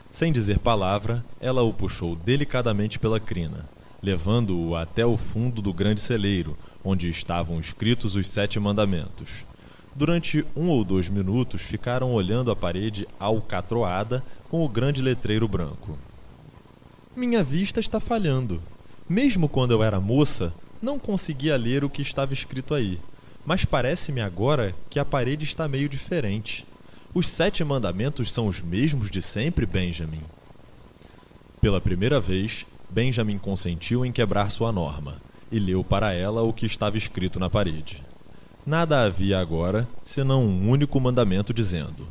Sem 0.09 0.31
dizer 0.31 0.57
palavra, 0.57 1.23
ela 1.39 1.61
o 1.61 1.73
puxou 1.73 2.15
delicadamente 2.15 2.97
pela 2.97 3.19
crina, 3.19 3.69
levando-o 4.01 4.75
até 4.75 5.05
o 5.05 5.17
fundo 5.17 5.61
do 5.61 5.73
grande 5.73 5.99
celeiro, 5.99 6.57
onde 6.83 7.09
estavam 7.09 7.59
escritos 7.59 8.15
os 8.15 8.27
sete 8.29 8.57
mandamentos. 8.57 9.45
Durante 9.93 10.45
um 10.55 10.69
ou 10.69 10.83
dois 10.83 11.09
minutos 11.09 11.61
ficaram 11.61 12.13
olhando 12.13 12.49
a 12.49 12.55
parede 12.55 13.07
alcatroada 13.19 14.23
com 14.49 14.63
o 14.63 14.69
grande 14.69 15.01
letreiro 15.01 15.47
branco. 15.47 15.97
Minha 17.15 17.43
vista 17.43 17.79
está 17.79 17.99
falhando. 17.99 18.61
Mesmo 19.07 19.49
quando 19.49 19.71
eu 19.71 19.83
era 19.83 19.99
moça, 19.99 20.53
não 20.81 20.97
conseguia 20.97 21.57
ler 21.57 21.83
o 21.83 21.89
que 21.89 22.01
estava 22.01 22.33
escrito 22.33 22.73
aí. 22.73 22.99
Mas 23.45 23.65
parece-me 23.65 24.21
agora 24.21 24.73
que 24.89 24.99
a 24.99 25.03
parede 25.03 25.43
está 25.43 25.67
meio 25.67 25.89
diferente. 25.89 26.65
Os 27.13 27.27
sete 27.27 27.61
mandamentos 27.63 28.31
são 28.31 28.47
os 28.47 28.61
mesmos 28.61 29.11
de 29.11 29.21
sempre, 29.21 29.65
Benjamin? 29.65 30.21
Pela 31.59 31.81
primeira 31.81 32.21
vez, 32.21 32.65
Benjamin 32.89 33.37
consentiu 33.37 34.05
em 34.05 34.11
quebrar 34.11 34.49
sua 34.49 34.71
norma 34.71 35.21
e 35.51 35.59
leu 35.59 35.83
para 35.83 36.13
ela 36.13 36.41
o 36.41 36.53
que 36.53 36.65
estava 36.65 36.97
escrito 36.97 37.39
na 37.39 37.49
parede. 37.49 38.01
Nada 38.65 39.03
havia 39.05 39.39
agora 39.39 39.87
senão 40.05 40.43
um 40.43 40.69
único 40.69 40.99
mandamento 40.99 41.53
dizendo: 41.53 42.07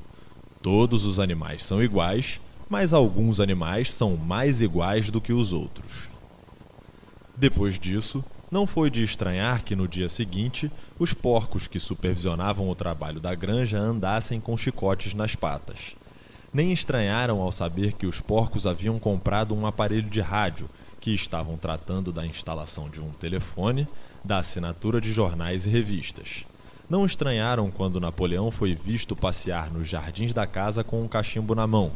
Todos 0.61 1.05
os 1.05 1.21
animais 1.21 1.65
são 1.65 1.83
iguais, 1.83 2.41
mas 2.69 2.93
alguns 2.93 3.39
animais 3.39 3.93
são 3.93 4.17
mais 4.17 4.61
iguais 4.61 5.11
do 5.11 5.21
que 5.21 5.33
os 5.33 5.53
outros. 5.53 6.09
Depois 7.37 7.79
disso, 7.79 8.25
não 8.51 8.67
foi 8.67 8.91
de 8.91 9.05
estranhar 9.05 9.63
que 9.63 9.77
no 9.77 9.87
dia 9.87 10.09
seguinte 10.09 10.71
os 10.99 11.15
porcos 11.15 11.69
que 11.69 11.79
supervisionavam 11.79 12.69
o 12.69 12.75
trabalho 12.75 13.21
da 13.21 13.33
granja 13.35 13.79
andassem 13.79 14.41
com 14.41 14.57
chicotes 14.57 15.15
nas 15.15 15.37
patas. 15.37 15.95
Nem 16.53 16.73
estranharam 16.73 17.41
ao 17.41 17.53
saber 17.53 17.93
que 17.93 18.07
os 18.07 18.21
porcos 18.21 18.67
haviam 18.67 18.99
comprado 18.99 19.55
um 19.55 19.69
aparelho 19.69 20.11
de 20.11 20.21
rádio, 20.21 20.69
que 21.01 21.15
estavam 21.15 21.57
tratando 21.57 22.13
da 22.13 22.27
instalação 22.27 22.89
de 22.89 23.01
um 23.01 23.11
telefone, 23.11 23.89
da 24.23 24.39
assinatura 24.39 25.01
de 25.01 25.13
jornais 25.13 25.67
e 25.67 25.71
revistas. 25.71 26.45
Não 26.89 27.07
estranharam 27.07 27.71
quando 27.71 28.01
Napoleão 28.01 28.51
foi 28.51 28.75
visto 28.75 29.17
passear 29.17 29.71
nos 29.71 29.89
jardins 29.89 30.35
da 30.35 30.47
casa 30.47 30.85
com 30.85 31.03
um 31.03 31.09
cachimbo 31.09 31.55
na 31.55 31.67
mão 31.67 31.93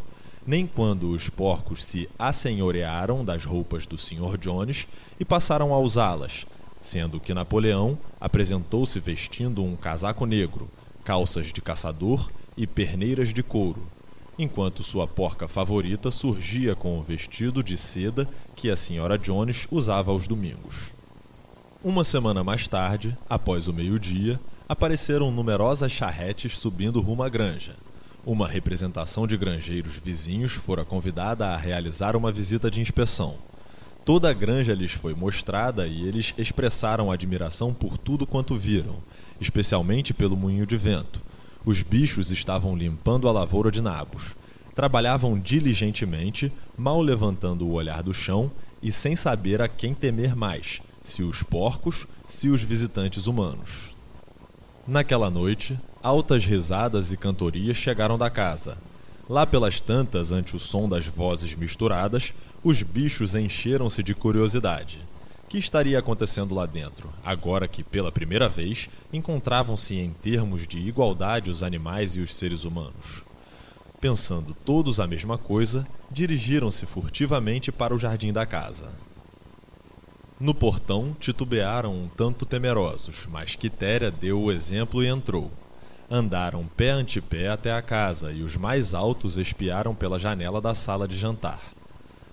nem 0.46 0.66
quando 0.66 1.10
os 1.10 1.30
porcos 1.30 1.84
se 1.84 2.08
assenhorearam 2.18 3.24
das 3.24 3.44
roupas 3.44 3.86
do 3.86 3.96
Sr. 3.96 4.36
Jones 4.38 4.86
e 5.18 5.24
passaram 5.24 5.72
a 5.72 5.78
usá-las, 5.78 6.46
sendo 6.80 7.18
que 7.18 7.32
Napoleão 7.32 7.98
apresentou-se 8.20 8.98
vestindo 9.00 9.64
um 9.64 9.74
casaco 9.74 10.26
negro, 10.26 10.68
calças 11.02 11.52
de 11.52 11.62
caçador 11.62 12.28
e 12.56 12.66
perneiras 12.66 13.32
de 13.32 13.42
couro, 13.42 13.86
enquanto 14.38 14.82
sua 14.82 15.06
porca 15.06 15.46
favorita 15.46 16.10
surgia 16.10 16.74
com 16.74 16.98
o 16.98 17.02
vestido 17.02 17.62
de 17.62 17.76
seda 17.76 18.28
que 18.56 18.70
a 18.70 18.74
Sra. 18.74 19.16
Jones 19.18 19.66
usava 19.70 20.10
aos 20.10 20.26
domingos. 20.26 20.92
Uma 21.82 22.02
semana 22.02 22.42
mais 22.42 22.66
tarde, 22.66 23.16
após 23.28 23.68
o 23.68 23.72
meio-dia, 23.72 24.40
apareceram 24.68 25.30
numerosas 25.30 25.92
charretes 25.92 26.56
subindo 26.56 27.00
rumo 27.00 27.22
à 27.22 27.28
granja, 27.28 27.76
uma 28.24 28.48
representação 28.48 29.26
de 29.26 29.36
granjeiros 29.36 29.98
vizinhos 29.98 30.52
fora 30.52 30.84
convidada 30.84 31.48
a 31.48 31.56
realizar 31.56 32.16
uma 32.16 32.32
visita 32.32 32.70
de 32.70 32.80
inspeção. 32.80 33.36
Toda 34.04 34.30
a 34.30 34.32
granja 34.32 34.74
lhes 34.74 34.92
foi 34.92 35.14
mostrada 35.14 35.86
e 35.86 36.06
eles 36.06 36.34
expressaram 36.36 37.10
admiração 37.10 37.72
por 37.72 37.96
tudo 37.96 38.26
quanto 38.26 38.56
viram, 38.56 38.96
especialmente 39.40 40.12
pelo 40.12 40.36
moinho 40.36 40.66
de 40.66 40.76
vento. 40.76 41.22
Os 41.64 41.80
bichos 41.82 42.30
estavam 42.30 42.76
limpando 42.76 43.26
a 43.26 43.32
lavoura 43.32 43.70
de 43.70 43.80
nabos. 43.80 44.34
Trabalhavam 44.74 45.38
diligentemente, 45.38 46.52
mal 46.76 47.00
levantando 47.00 47.66
o 47.66 47.72
olhar 47.72 48.02
do 48.02 48.12
chão 48.12 48.50
e 48.82 48.92
sem 48.92 49.16
saber 49.16 49.62
a 49.62 49.68
quem 49.68 49.94
temer 49.94 50.36
mais, 50.36 50.82
se 51.02 51.22
os 51.22 51.42
porcos, 51.42 52.06
se 52.28 52.48
os 52.48 52.62
visitantes 52.62 53.26
humanos. 53.26 53.94
Naquela 54.86 55.30
noite, 55.30 55.78
altas 56.02 56.44
risadas 56.44 57.10
e 57.10 57.16
cantorias 57.16 57.78
chegaram 57.78 58.18
da 58.18 58.28
casa. 58.28 58.76
Lá 59.26 59.46
pelas 59.46 59.80
tantas, 59.80 60.32
ante 60.32 60.54
o 60.54 60.58
som 60.58 60.86
das 60.86 61.06
vozes 61.06 61.54
misturadas, 61.54 62.34
os 62.62 62.82
bichos 62.82 63.34
encheram-se 63.34 64.02
de 64.02 64.14
curiosidade. 64.14 65.00
Que 65.54 65.58
estaria 65.58 65.96
acontecendo 65.96 66.52
lá 66.52 66.66
dentro, 66.66 67.12
agora 67.24 67.68
que, 67.68 67.84
pela 67.84 68.10
primeira 68.10 68.48
vez, 68.48 68.88
encontravam-se 69.12 69.94
em 69.94 70.10
termos 70.10 70.66
de 70.66 70.80
igualdade 70.80 71.48
os 71.48 71.62
animais 71.62 72.16
e 72.16 72.20
os 72.20 72.34
seres 72.34 72.64
humanos? 72.64 73.22
Pensando 74.00 74.52
todos 74.52 74.98
a 74.98 75.06
mesma 75.06 75.38
coisa, 75.38 75.86
dirigiram-se 76.10 76.86
furtivamente 76.86 77.70
para 77.70 77.94
o 77.94 77.98
jardim 78.00 78.32
da 78.32 78.44
casa. 78.44 78.88
No 80.40 80.52
portão 80.52 81.14
titubearam 81.20 81.94
um 81.94 82.08
tanto 82.08 82.44
temerosos, 82.44 83.28
mas 83.30 83.54
Quitéria 83.54 84.10
deu 84.10 84.42
o 84.42 84.50
exemplo 84.50 85.04
e 85.04 85.06
entrou. 85.06 85.52
Andaram 86.10 86.66
pé 86.66 86.90
ante 86.90 87.20
pé 87.20 87.50
até 87.50 87.72
a 87.72 87.80
casa 87.80 88.32
e 88.32 88.42
os 88.42 88.56
mais 88.56 88.92
altos 88.92 89.38
espiaram 89.38 89.94
pela 89.94 90.18
janela 90.18 90.60
da 90.60 90.74
sala 90.74 91.06
de 91.06 91.16
jantar. 91.16 91.60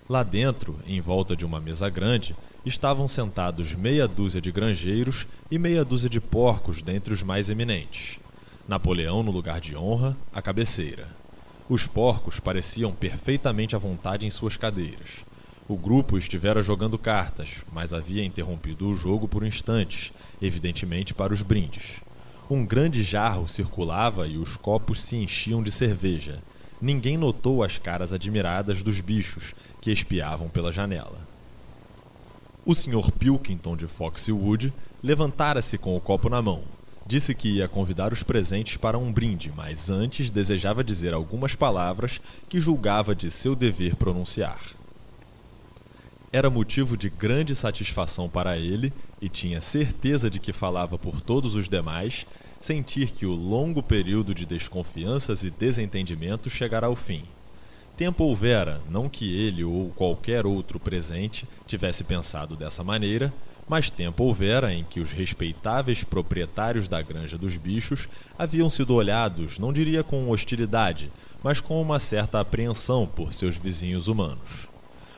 Lá 0.09 0.23
dentro, 0.23 0.79
em 0.87 0.99
volta 0.99 1.35
de 1.35 1.45
uma 1.45 1.61
mesa 1.61 1.87
grande, 1.87 2.35
estavam 2.65 3.07
sentados 3.07 3.73
meia 3.73 4.07
dúzia 4.07 4.39
de 4.39 4.51
granjeiros 4.51 5.25
e 5.49 5.57
meia 5.57 5.83
dúzia 5.83 6.09
de 6.09 6.21
porcos 6.21 6.81
dentre 6.81 7.13
os 7.13 7.23
mais 7.23 7.49
eminentes. 7.49 8.19
Napoleão 8.67 9.23
no 9.23 9.31
lugar 9.31 9.59
de 9.59 9.75
honra, 9.75 10.15
à 10.33 10.41
cabeceira. 10.41 11.07
Os 11.67 11.87
porcos 11.87 12.39
pareciam 12.39 12.91
perfeitamente 12.91 13.75
à 13.75 13.79
vontade 13.79 14.25
em 14.25 14.29
suas 14.29 14.57
cadeiras. 14.57 15.25
O 15.67 15.75
grupo 15.75 16.17
estivera 16.17 16.61
jogando 16.61 16.97
cartas, 16.97 17.63
mas 17.73 17.93
havia 17.93 18.23
interrompido 18.23 18.89
o 18.89 18.95
jogo 18.95 19.27
por 19.27 19.45
instantes, 19.45 20.11
evidentemente 20.41 21.13
para 21.13 21.33
os 21.33 21.41
brindes. 21.41 22.01
Um 22.49 22.65
grande 22.65 23.01
jarro 23.01 23.47
circulava 23.47 24.27
e 24.27 24.37
os 24.37 24.57
copos 24.57 25.01
se 25.01 25.15
enchiam 25.15 25.63
de 25.63 25.71
cerveja. 25.71 26.39
Ninguém 26.81 27.15
notou 27.15 27.63
as 27.63 27.77
caras 27.77 28.11
admiradas 28.11 28.81
dos 28.81 28.99
bichos 28.99 29.55
que 29.79 29.91
espiavam 29.91 30.49
pela 30.49 30.71
janela. 30.71 31.30
O 32.65 32.75
Sr. 32.75 33.11
Pilkington 33.11 33.75
de 33.75 33.87
Foxwood 33.87 34.73
levantara-se 35.01 35.77
com 35.77 35.95
o 35.95 36.01
copo 36.01 36.29
na 36.29 36.41
mão. 36.41 36.63
Disse 37.07 37.33
que 37.33 37.57
ia 37.57 37.67
convidar 37.67 38.13
os 38.13 38.23
presentes 38.23 38.77
para 38.77 38.97
um 38.97 39.11
brinde, 39.11 39.51
mas 39.55 39.89
antes 39.89 40.29
desejava 40.29 40.83
dizer 40.83 41.13
algumas 41.13 41.55
palavras 41.55 42.21
que 42.47 42.59
julgava 42.59 43.15
de 43.15 43.31
seu 43.31 43.55
dever 43.55 43.95
pronunciar 43.95 44.59
era 46.31 46.49
motivo 46.49 46.95
de 46.95 47.09
grande 47.09 47.53
satisfação 47.53 48.29
para 48.29 48.57
ele 48.57 48.93
e 49.21 49.27
tinha 49.27 49.59
certeza 49.59 50.29
de 50.29 50.39
que 50.39 50.53
falava 50.53 50.97
por 50.97 51.19
todos 51.19 51.55
os 51.55 51.67
demais, 51.67 52.25
sentir 52.59 53.11
que 53.11 53.25
o 53.25 53.35
longo 53.35 53.83
período 53.83 54.33
de 54.33 54.45
desconfianças 54.45 55.43
e 55.43 55.51
desentendimentos 55.51 56.53
chegará 56.53 56.87
ao 56.87 56.95
fim. 56.95 57.25
Tempo 58.01 58.23
houvera, 58.23 58.81
não 58.89 59.07
que 59.07 59.31
ele 59.45 59.63
ou 59.63 59.91
qualquer 59.91 60.43
outro 60.43 60.79
presente 60.79 61.47
tivesse 61.67 62.03
pensado 62.03 62.55
dessa 62.55 62.83
maneira, 62.83 63.31
mas 63.69 63.91
tempo 63.91 64.23
houvera 64.23 64.73
em 64.73 64.83
que 64.83 64.99
os 64.99 65.11
respeitáveis 65.11 66.03
proprietários 66.03 66.87
da 66.87 66.99
Granja 66.99 67.37
dos 67.37 67.57
Bichos 67.57 68.09
haviam 68.39 68.71
sido 68.71 68.95
olhados, 68.95 69.59
não 69.59 69.71
diria 69.71 70.03
com 70.03 70.31
hostilidade, 70.31 71.11
mas 71.43 71.61
com 71.61 71.79
uma 71.79 71.99
certa 71.99 72.39
apreensão 72.39 73.05
por 73.05 73.33
seus 73.33 73.55
vizinhos 73.55 74.07
humanos 74.07 74.67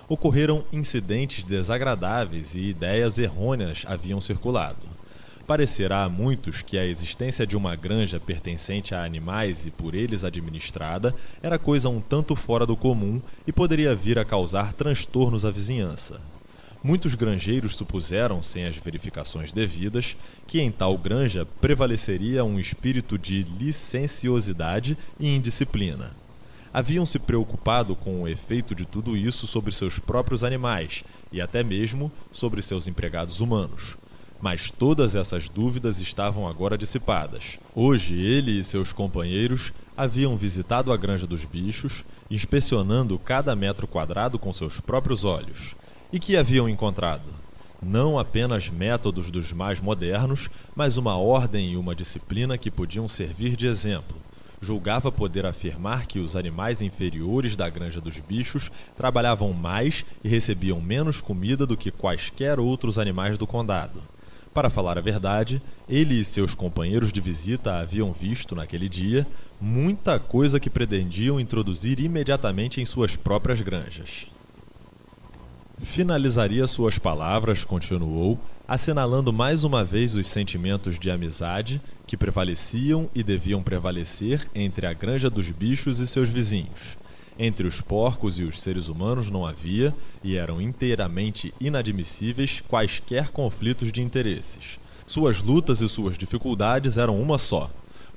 ocorreram 0.10 0.66
incidentes 0.72 1.44
desagradáveis 1.44 2.54
e 2.56 2.64
ideias 2.64 3.18
errôneas 3.18 3.86
haviam 3.88 4.20
circulado. 4.20 4.93
Parecerá 5.46 6.06
a 6.06 6.10
muitos 6.10 6.62
que 6.62 6.78
a 6.78 6.86
existência 6.86 7.46
de 7.46 7.58
uma 7.58 7.76
granja 7.76 8.18
pertencente 8.18 8.96
a 8.96 9.04
animais 9.04 9.68
e 9.68 9.72
por 9.72 9.94
eles 9.94 10.24
administrada 10.24 11.14
era 11.42 11.60
coisa 11.60 11.90
um 11.90 12.00
tanto 12.00 12.34
fora 12.34 12.66
do 12.66 12.78
comum 12.78 13.22
e 13.46 13.52
poderia 13.52 13.94
vir 13.94 14.18
a 14.18 14.24
causar 14.24 14.72
transtornos 14.72 15.44
à 15.44 15.52
vizinhança. 15.52 16.22
Muitos 16.82 17.14
granjeiros 17.14 17.76
supuseram, 17.76 18.42
sem 18.42 18.66
as 18.66 18.78
verificações 18.78 19.52
devidas, 19.52 20.16
que 20.48 20.62
em 20.62 20.72
tal 20.72 20.98
granja 20.98 21.46
prevaleceria 21.60 22.46
um 22.46 22.58
espírito 22.58 23.18
de 23.18 23.44
licenciosidade 23.44 24.98
e 25.20 25.28
indisciplina. 25.28 26.12
Haviam 26.74 27.06
se 27.06 27.20
preocupado 27.20 27.96
com 27.96 28.24
o 28.24 28.28
efeito 28.28 28.74
de 28.74 28.86
tudo 28.86 29.16
isso 29.16 29.46
sobre 29.46 29.74
seus 29.74 30.00
próprios 30.00 30.44
animais 30.44 31.04
e 31.32 31.42
até 31.42 31.64
mesmo 31.64 32.12
sobre 32.32 32.62
seus 32.62 32.88
empregados 32.88 33.42
humanos. 33.42 33.96
Mas 34.44 34.70
todas 34.70 35.16
essas 35.16 35.48
dúvidas 35.48 36.02
estavam 36.02 36.46
agora 36.46 36.78
dissipadas. 36.78 37.58
Hoje 37.74 38.14
ele 38.22 38.60
e 38.60 38.64
seus 38.66 38.92
companheiros 38.92 39.72
haviam 39.96 40.36
visitado 40.36 40.92
a 40.92 40.98
Granja 40.98 41.26
dos 41.26 41.46
Bichos, 41.46 42.04
inspecionando 42.30 43.18
cada 43.18 43.56
metro 43.56 43.88
quadrado 43.88 44.38
com 44.38 44.52
seus 44.52 44.82
próprios 44.82 45.24
olhos 45.24 45.76
e 46.12 46.20
que 46.20 46.36
haviam 46.36 46.68
encontrado? 46.68 47.24
Não 47.82 48.20
apenas 48.20 48.68
métodos 48.68 49.32
dos 49.32 49.54
mais 49.54 49.80
modernos, 49.80 50.50
mas 50.76 50.98
uma 50.98 51.16
ordem 51.16 51.72
e 51.72 51.78
uma 51.78 51.96
disciplina 51.96 52.58
que 52.58 52.70
podiam 52.70 53.08
servir 53.08 53.56
de 53.56 53.66
exemplo. 53.66 54.18
Julgava 54.62 55.10
poder 55.10 55.46
afirmar 55.46 56.06
que 56.06 56.20
os 56.20 56.36
animais 56.36 56.82
inferiores 56.82 57.56
da 57.56 57.70
granja 57.70 58.02
dos 58.02 58.20
bichos 58.20 58.70
trabalhavam 58.98 59.54
mais 59.54 60.04
e 60.22 60.28
recebiam 60.28 60.82
menos 60.82 61.22
comida 61.22 61.66
do 61.66 61.78
que 61.78 61.92
quaisquer 61.92 62.60
outros 62.60 63.00
animais 63.00 63.38
do 63.38 63.48
condado. 63.48 64.12
Para 64.54 64.70
falar 64.70 65.00
a 65.00 65.02
verdade, 65.02 65.60
ele 65.90 66.20
e 66.20 66.24
seus 66.24 66.54
companheiros 66.54 67.12
de 67.12 67.20
visita 67.20 67.80
haviam 67.80 68.14
visto, 68.14 68.56
naquele 68.56 68.88
dia, 68.88 69.26
muita 69.60 70.20
coisa 70.20 70.60
que 70.60 70.70
pretendiam 70.70 71.40
introduzir 71.40 72.00
imediatamente 72.00 72.80
em 72.80 72.86
suas 72.86 73.16
próprias 73.16 73.60
granjas. 73.62 74.28
Finalizaria 75.82 76.68
suas 76.68 77.00
palavras, 77.00 77.66
continuou, 77.66 78.40
assinalando 78.68 79.34
mais 79.34 79.64
uma 79.64 79.84
vez 79.84 80.14
os 80.14 80.28
sentimentos 80.28 81.00
de 81.00 81.10
amizade 81.10 81.82
que 82.06 82.16
prevaleciam 82.16 83.10
e 83.14 83.24
deviam 83.24 83.64
prevalecer 83.64 84.48
entre 84.54 84.86
a 84.86 84.94
granja 84.94 85.32
dos 85.32 85.50
bichos 85.50 86.00
e 86.00 86.06
seus 86.06 86.30
vizinhos. 86.30 86.96
Entre 87.38 87.66
os 87.66 87.82
porcos 87.82 88.38
e 88.40 88.44
os 88.44 88.62
seres 88.62 88.90
humanos 88.90 89.30
não 89.30 89.46
havia, 89.46 89.94
e 90.24 90.38
eram 90.38 90.62
inteiramente 90.62 91.54
inadmissíveis, 91.60 92.62
quaisquer 92.68 93.30
conflitos 93.30 93.92
de 93.92 94.02
interesses. 94.02 94.78
Suas 95.06 95.42
lutas 95.42 95.82
e 95.82 95.90
suas 95.90 96.18
dificuldades 96.18 96.98
eram 96.98 97.20
uma 97.20 97.38
só, 97.38 97.70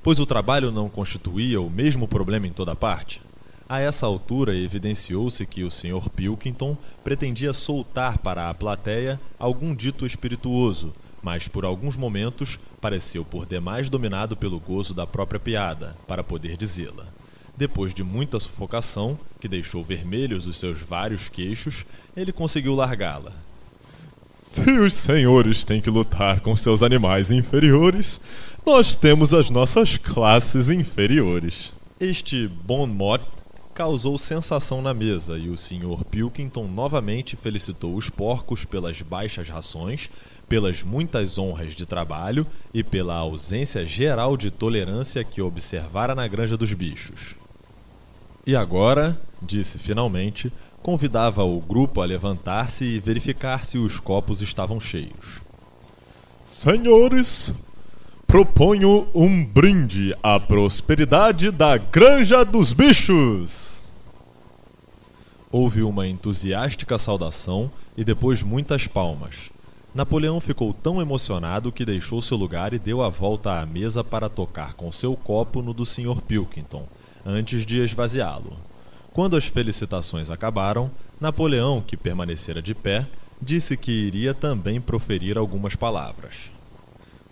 pois 0.03 0.19
o 0.19 0.25
trabalho 0.25 0.71
não 0.71 0.87
constituía 0.87 1.59
o 1.59 1.69
mesmo 1.69 2.07
problema 2.07 2.47
em 2.47 2.51
toda 2.51 2.75
parte. 2.75 3.21
A 3.67 3.81
essa 3.81 4.05
altura, 4.05 4.55
evidenciou-se 4.55 5.45
que 5.45 5.63
o 5.63 5.69
Sr. 5.69 6.09
Pilkington 6.15 6.77
pretendia 7.03 7.53
soltar 7.53 8.17
para 8.19 8.49
a 8.49 8.53
plateia 8.53 9.19
algum 9.37 9.75
dito 9.75 10.05
espirituoso, 10.05 10.93
mas 11.21 11.49
por 11.49 11.65
alguns 11.65 11.97
momentos 11.97 12.57
pareceu 12.79 13.25
por 13.25 13.45
demais 13.45 13.89
dominado 13.89 14.37
pelo 14.37 14.59
gozo 14.59 14.93
da 14.93 15.05
própria 15.05 15.39
piada, 15.39 15.97
para 16.07 16.23
poder 16.23 16.55
dizê-la. 16.55 17.16
Depois 17.57 17.91
de 17.91 18.03
muita 18.03 18.39
sufocação, 18.39 19.19
que 19.39 19.47
deixou 19.47 19.83
vermelhos 19.83 20.45
os 20.45 20.57
seus 20.57 20.79
vários 20.79 21.27
queixos, 21.27 21.85
ele 22.15 22.31
conseguiu 22.31 22.75
largá-la. 22.75 23.31
Se 24.43 24.61
os 24.71 24.93
senhores 24.93 25.65
têm 25.65 25.81
que 25.81 25.89
lutar 25.89 26.39
com 26.39 26.55
seus 26.55 26.83
animais 26.83 27.31
inferiores, 27.31 28.21
nós 28.63 28.95
temos 28.95 29.33
as 29.33 29.49
nossas 29.49 29.97
classes 29.97 30.69
inferiores. 30.69 31.73
Este 31.99 32.47
bon 32.47 32.85
mot 32.85 33.23
causou 33.73 34.17
sensação 34.17 34.81
na 34.81 34.93
mesa 34.93 35.37
e 35.37 35.49
o 35.49 35.57
Sr. 35.57 36.03
Pilkington 36.09 36.67
novamente 36.67 37.35
felicitou 37.35 37.95
os 37.95 38.09
porcos 38.09 38.65
pelas 38.65 39.01
baixas 39.01 39.49
rações, 39.49 40.09
pelas 40.47 40.81
muitas 40.81 41.37
honras 41.37 41.73
de 41.73 41.85
trabalho 41.85 42.45
e 42.73 42.83
pela 42.83 43.15
ausência 43.15 43.85
geral 43.85 44.37
de 44.37 44.49
tolerância 44.49 45.23
que 45.23 45.41
observara 45.41 46.15
na 46.15 46.27
Granja 46.27 46.55
dos 46.55 46.71
Bichos. 46.73 47.35
E 48.47 48.55
agora, 48.55 49.19
disse 49.41 49.77
finalmente, 49.77 50.49
convidava 50.81 51.43
o 51.43 51.59
grupo 51.59 51.99
a 52.01 52.05
levantar-se 52.05 52.85
e 52.85 52.97
verificar 52.97 53.65
se 53.65 53.77
os 53.77 53.99
copos 53.99 54.41
estavam 54.41 54.79
cheios. 54.79 55.41
Senhores, 56.45 57.53
proponho 58.25 59.05
um 59.13 59.43
brinde 59.43 60.15
à 60.23 60.39
prosperidade 60.39 61.51
da 61.51 61.77
Granja 61.77 62.45
dos 62.45 62.71
Bichos. 62.71 63.83
Houve 65.51 65.83
uma 65.83 66.07
entusiástica 66.07 66.97
saudação 66.97 67.69
e 67.97 68.03
depois 68.05 68.43
muitas 68.43 68.87
palmas. 68.87 69.51
Napoleão 69.93 70.39
ficou 70.39 70.73
tão 70.73 71.01
emocionado 71.01 71.69
que 71.69 71.83
deixou 71.83 72.21
seu 72.21 72.37
lugar 72.37 72.73
e 72.73 72.79
deu 72.79 73.01
a 73.01 73.09
volta 73.09 73.59
à 73.59 73.65
mesa 73.65 74.05
para 74.05 74.29
tocar 74.29 74.73
com 74.73 74.89
seu 74.89 75.17
copo 75.17 75.61
no 75.61 75.73
do 75.73 75.85
Sr. 75.85 76.21
Pilkington, 76.21 76.87
antes 77.27 77.65
de 77.65 77.83
esvaziá-lo. 77.83 78.55
Quando 79.11 79.35
as 79.35 79.45
felicitações 79.45 80.29
acabaram, 80.29 80.89
Napoleão, 81.19 81.83
que 81.85 81.97
permanecera 81.97 82.61
de 82.61 82.73
pé, 82.73 83.05
disse 83.41 83.75
que 83.75 83.91
iria 83.91 84.33
também 84.33 84.79
proferir 84.79 85.37
algumas 85.37 85.75
palavras. 85.75 86.49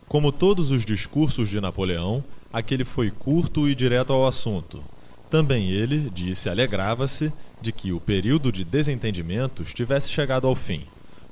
Como 0.08 0.32
todos 0.32 0.70
os 0.70 0.84
discursos 0.84 1.50
de 1.50 1.62
Napoleão, 1.62 2.24
aquele 2.52 2.84
foi 2.84 3.10
curto 3.10 3.70
e 3.70 3.74
direto 3.74 4.12
ao 4.12 4.28
assunto. 4.28 4.84
Também 5.30 5.70
ele, 5.72 6.10
disse, 6.14 6.50
alegrava-se 6.50 7.32
de 7.62 7.72
que 7.72 7.92
o 7.92 8.00
período 8.00 8.52
de 8.52 8.64
desentendimentos 8.64 9.74
tivesse 9.74 10.12
chegado 10.12 10.46
ao 10.46 10.56
fim. 10.56 10.84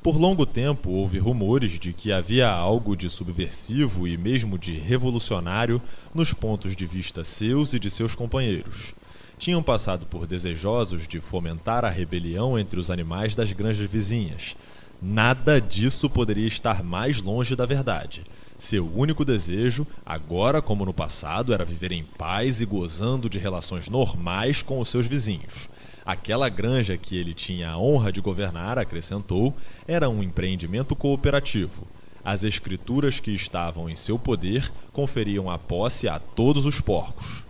Por 0.04 0.18
longo 0.18 0.46
tempo 0.46 0.89
houve 0.89 1.18
rumores 1.18 1.80
de 1.80 1.94
que 1.94 2.12
havia 2.12 2.50
algo 2.50 2.94
de 2.94 3.10
subversivo 3.10 4.06
e 4.06 4.18
mesmo 4.18 4.60
de 4.60 4.74
revolucionário 4.74 5.82
nos 6.13 6.34
pontos 6.34 6.76
de 6.76 6.86
vista 6.86 7.24
seus 7.24 7.72
e 7.72 7.80
de 7.80 7.89
seus 7.89 8.13
companheiros. 8.13 8.94
Tinham 9.38 9.63
passado 9.63 10.06
por 10.06 10.28
desejosos 10.28 11.08
de 11.08 11.22
fomentar 11.22 11.86
a 11.86 11.89
rebelião 11.89 12.60
entre 12.60 12.82
os 12.82 12.92
animais 12.92 13.34
das 13.34 13.54
granjas 13.54 13.89
vizinhas. 13.89 14.58
Nada 15.02 15.62
disso 15.62 16.10
poderia 16.10 16.48
estar 16.48 16.84
mais 16.84 17.22
longe 17.22 17.56
da 17.56 17.66
verdade. 17.66 18.24
Seu 18.58 18.86
único 18.94 19.24
desejo, 19.24 19.88
agora 20.06 20.62
como 20.62 20.84
no 20.84 20.94
passado, 20.94 21.54
era 21.54 21.63
viver 21.63 21.94
em 21.94 22.04
paz 22.04 22.60
e 22.60 22.66
gozando 22.66 23.30
de 23.30 23.39
relações 23.39 23.88
normais 23.88 24.62
com 24.62 24.82
os 24.82 24.89
seus 24.89 25.08
vizinhos. 25.08 25.70
Aquela 26.06 26.50
granja 26.50 26.98
que 26.98 27.18
ele 27.18 27.34
tinha 27.34 27.72
a 27.72 27.78
honra 27.78 28.12
de 28.12 28.20
governar, 28.20 28.78
acrescentou, 28.78 29.56
era 29.88 30.10
um 30.10 30.22
empreendimento 30.22 30.96
cooperativo. 30.96 31.88
As 32.26 32.44
escrituras 32.44 33.20
que 33.20 33.32
estavam 33.32 33.89
em 33.89 33.96
seu 33.96 34.20
poder 34.20 34.72
conferiam 34.92 35.50
a 35.50 35.58
posse 35.58 36.08
a 36.08 36.20
todos 36.20 36.66
os 36.66 36.82
porcos. 36.82 37.44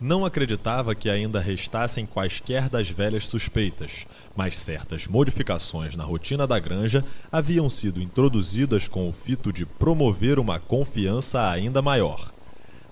Não 0.00 0.24
acreditava 0.24 0.94
que 0.94 1.10
ainda 1.10 1.40
restassem 1.40 2.06
quaisquer 2.06 2.68
das 2.68 2.88
velhas 2.88 3.26
suspeitas, 3.26 4.06
mas 4.36 4.56
certas 4.56 5.08
modificações 5.08 5.96
na 5.96 6.04
rotina 6.04 6.46
da 6.46 6.56
granja 6.60 7.04
haviam 7.32 7.68
sido 7.68 8.00
introduzidas 8.00 8.86
com 8.86 9.08
o 9.08 9.12
fito 9.12 9.52
de 9.52 9.66
promover 9.66 10.38
uma 10.38 10.60
confiança 10.60 11.50
ainda 11.50 11.82
maior. 11.82 12.30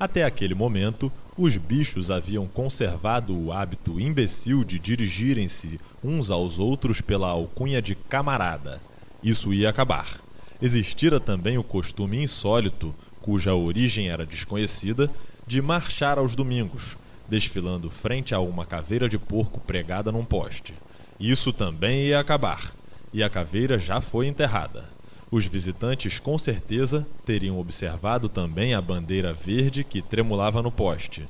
Até 0.00 0.24
aquele 0.24 0.54
momento, 0.54 1.10
os 1.36 1.58
bichos 1.58 2.10
haviam 2.10 2.46
conservado 2.46 3.38
o 3.38 3.52
hábito 3.52 4.00
imbecil 4.00 4.64
de 4.64 4.78
dirigirem-se 4.78 5.78
uns 6.02 6.30
aos 6.30 6.58
outros 6.58 7.00
pela 7.00 7.28
alcunha 7.28 7.82
de 7.82 7.94
camarada. 7.94 8.80
Isso 9.22 9.52
ia 9.52 9.68
acabar. 9.68 10.20
Existira 10.62 11.20
também 11.20 11.58
o 11.58 11.64
costume 11.64 12.22
insólito, 12.22 12.94
cuja 13.20 13.54
origem 13.54 14.08
era 14.08 14.24
desconhecida, 14.24 15.10
de 15.46 15.60
marchar 15.60 16.18
aos 16.18 16.34
domingos, 16.34 16.96
desfilando 17.28 17.90
frente 17.90 18.34
a 18.34 18.40
uma 18.40 18.64
caveira 18.64 19.08
de 19.08 19.18
porco 19.18 19.60
pregada 19.60 20.10
num 20.10 20.24
poste. 20.24 20.72
Isso 21.20 21.52
também 21.52 22.06
ia 22.06 22.18
acabar, 22.18 22.72
e 23.12 23.22
a 23.22 23.28
caveira 23.28 23.78
já 23.78 24.00
foi 24.00 24.26
enterrada. 24.26 24.95
Os 25.36 25.44
visitantes 25.44 26.18
com 26.18 26.38
certeza 26.38 27.06
teriam 27.26 27.60
observado 27.60 28.26
também 28.26 28.72
a 28.72 28.80
bandeira 28.80 29.34
verde 29.34 29.84
que 29.84 30.00
tremulava 30.00 30.62
no 30.62 30.72
poste. 30.72 31.26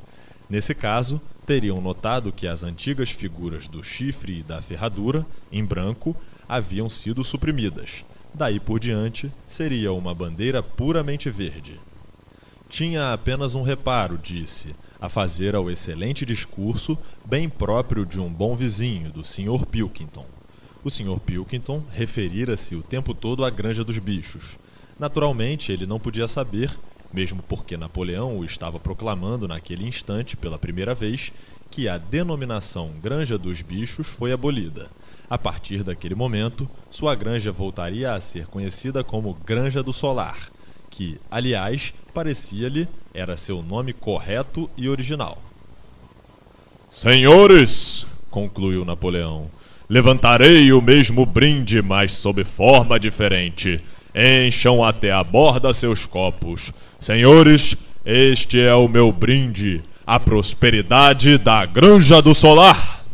Nesse 0.48 0.76
caso, 0.76 1.20
teriam 1.44 1.80
notado 1.80 2.30
que 2.30 2.46
as 2.46 2.62
antigas 2.62 3.10
figuras 3.10 3.66
do 3.66 3.82
chifre 3.82 4.38
e 4.38 4.42
da 4.44 4.62
ferradura, 4.62 5.26
em 5.50 5.64
branco, 5.64 6.14
haviam 6.48 6.88
sido 6.88 7.24
suprimidas. 7.24 8.04
Daí 8.32 8.60
por 8.60 8.78
diante, 8.78 9.28
seria 9.48 9.92
uma 9.92 10.14
bandeira 10.14 10.62
puramente 10.62 11.28
verde. 11.28 11.80
Tinha 12.68 13.12
apenas 13.12 13.56
um 13.56 13.62
reparo, 13.64 14.16
disse, 14.16 14.76
a 15.00 15.08
fazer 15.08 15.56
ao 15.56 15.68
excelente 15.68 16.24
discurso, 16.24 16.96
bem 17.24 17.48
próprio 17.48 18.06
de 18.06 18.20
um 18.20 18.32
bom 18.32 18.54
vizinho, 18.54 19.10
do 19.10 19.24
Sr. 19.24 19.66
Pilkington. 19.66 20.35
O 20.86 20.88
Sr. 20.88 21.18
Pilkington 21.18 21.82
referira-se 21.90 22.76
o 22.76 22.80
tempo 22.80 23.12
todo 23.12 23.44
à 23.44 23.50
Granja 23.50 23.82
dos 23.82 23.98
Bichos. 23.98 24.56
Naturalmente, 24.96 25.72
ele 25.72 25.84
não 25.84 25.98
podia 25.98 26.28
saber, 26.28 26.70
mesmo 27.12 27.42
porque 27.42 27.76
Napoleão 27.76 28.38
o 28.38 28.44
estava 28.44 28.78
proclamando 28.78 29.48
naquele 29.48 29.84
instante 29.84 30.36
pela 30.36 30.60
primeira 30.60 30.94
vez, 30.94 31.32
que 31.72 31.88
a 31.88 31.98
denominação 31.98 32.92
Granja 33.02 33.36
dos 33.36 33.62
Bichos 33.62 34.06
foi 34.06 34.30
abolida. 34.30 34.88
A 35.28 35.36
partir 35.36 35.82
daquele 35.82 36.14
momento, 36.14 36.70
sua 36.88 37.16
granja 37.16 37.50
voltaria 37.50 38.12
a 38.12 38.20
ser 38.20 38.46
conhecida 38.46 39.02
como 39.02 39.34
Granja 39.44 39.82
do 39.82 39.92
Solar, 39.92 40.38
que, 40.88 41.20
aliás, 41.28 41.92
parecia-lhe 42.14 42.86
era 43.12 43.36
seu 43.36 43.60
nome 43.60 43.92
correto 43.92 44.70
e 44.76 44.88
original. 44.88 45.42
Senhores, 46.88 48.06
concluiu 48.30 48.84
Napoleão, 48.84 49.50
levantarei 49.88 50.72
o 50.72 50.82
mesmo 50.82 51.24
brinde, 51.24 51.80
mas 51.80 52.12
sob 52.12 52.44
forma 52.44 52.98
diferente. 52.98 53.80
Encham 54.14 54.82
até 54.82 55.12
a 55.12 55.22
borda 55.22 55.72
seus 55.74 56.06
copos. 56.06 56.72
Senhores, 56.98 57.76
este 58.04 58.60
é 58.60 58.74
o 58.74 58.88
meu 58.88 59.12
brinde, 59.12 59.82
a 60.06 60.18
prosperidade 60.18 61.38
da 61.38 61.66
Granja 61.66 62.22
do 62.22 62.34
Solar. 62.34 63.04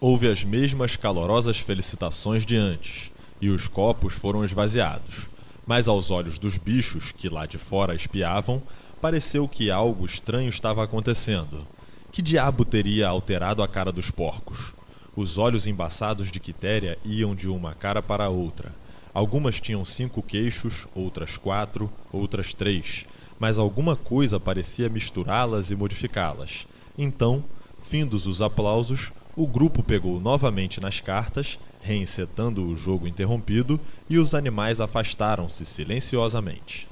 Houve 0.00 0.30
as 0.30 0.44
mesmas 0.44 0.94
calorosas 0.94 1.58
felicitações 1.58 2.46
de 2.46 2.56
antes, 2.56 3.10
e 3.40 3.48
os 3.48 3.66
copos 3.66 4.14
foram 4.14 4.44
esvaziados. 4.44 5.26
Mas 5.66 5.88
aos 5.88 6.12
olhos 6.12 6.38
dos 6.38 6.58
bichos 6.58 7.10
que 7.10 7.28
lá 7.28 7.44
de 7.44 7.58
fora 7.58 7.94
espiavam, 7.94 8.62
pareceu 9.00 9.48
que 9.48 9.70
algo 9.70 10.06
estranho 10.06 10.48
estava 10.48 10.84
acontecendo. 10.84 11.66
Que 12.12 12.22
diabo 12.22 12.64
teria 12.64 13.08
alterado 13.08 13.62
a 13.64 13.68
cara 13.68 13.90
dos 13.90 14.10
porcos? 14.10 14.75
Os 15.16 15.38
olhos 15.38 15.66
embaçados 15.66 16.30
de 16.30 16.38
Quitéria 16.38 16.98
iam 17.02 17.34
de 17.34 17.48
uma 17.48 17.72
cara 17.72 18.02
para 18.02 18.28
outra. 18.28 18.74
Algumas 19.14 19.58
tinham 19.58 19.82
cinco 19.82 20.22
queixos, 20.22 20.86
outras 20.94 21.38
quatro, 21.38 21.90
outras 22.12 22.52
três, 22.52 23.06
mas 23.38 23.56
alguma 23.56 23.96
coisa 23.96 24.38
parecia 24.38 24.90
misturá-las 24.90 25.70
e 25.70 25.74
modificá-las. 25.74 26.66
Então, 26.98 27.42
findos 27.80 28.26
os 28.26 28.42
aplausos, 28.42 29.10
o 29.34 29.46
grupo 29.46 29.82
pegou 29.82 30.20
novamente 30.20 30.82
nas 30.82 31.00
cartas, 31.00 31.58
reencetando 31.80 32.66
o 32.66 32.76
jogo 32.76 33.06
interrompido, 33.06 33.80
e 34.10 34.18
os 34.18 34.34
animais 34.34 34.82
afastaram-se 34.82 35.64
silenciosamente. 35.64 36.86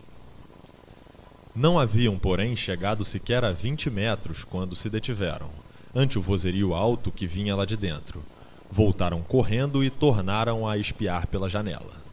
Não 1.55 1.79
haviam, 1.79 2.19
porém, 2.19 2.57
chegado 2.57 3.05
sequer 3.05 3.45
a 3.45 3.53
vinte 3.53 3.91
metros 3.91 4.45
quando 4.45 4.75
se 4.75 4.89
detiveram, 4.89 5.51
ante 5.95 6.19
o 6.19 6.23
vozerio 6.23 6.75
alto 6.75 7.13
que 7.13 7.27
vinha 7.27 7.55
lá 7.55 7.65
de 7.65 7.77
dentro. 7.77 8.23
Voltaram 8.71 9.23
correndo 9.23 9.85
e 9.85 9.91
tornaram 9.91 10.67
a 10.67 10.77
espiar 10.77 11.27
pela 11.27 11.49
janela. 11.49 12.05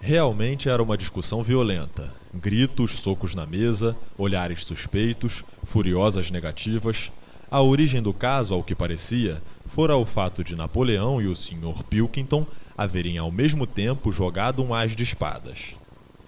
Realmente 0.00 0.68
era 0.68 0.82
uma 0.82 0.96
discussão 0.96 1.42
violenta. 1.42 2.12
Gritos, 2.34 2.92
socos 2.98 3.34
na 3.34 3.46
mesa, 3.46 3.96
olhares 4.18 4.64
suspeitos, 4.64 5.44
furiosas 5.64 6.30
negativas. 6.30 7.10
A 7.50 7.62
origem 7.62 8.02
do 8.02 8.12
caso, 8.12 8.54
ao 8.54 8.62
que 8.62 8.74
parecia, 8.74 9.40
fora 9.66 9.96
o 9.96 10.04
fato 10.04 10.44
de 10.44 10.56
Napoleão 10.56 11.22
e 11.22 11.26
o 11.26 11.34
Sr. 11.34 11.82
Pilkington 11.88 12.46
haverem 12.76 13.18
ao 13.18 13.30
mesmo 13.30 13.66
tempo 13.66 14.12
jogado 14.12 14.62
um 14.62 14.74
as 14.74 14.94
de 14.94 15.02
espadas. 15.02 15.74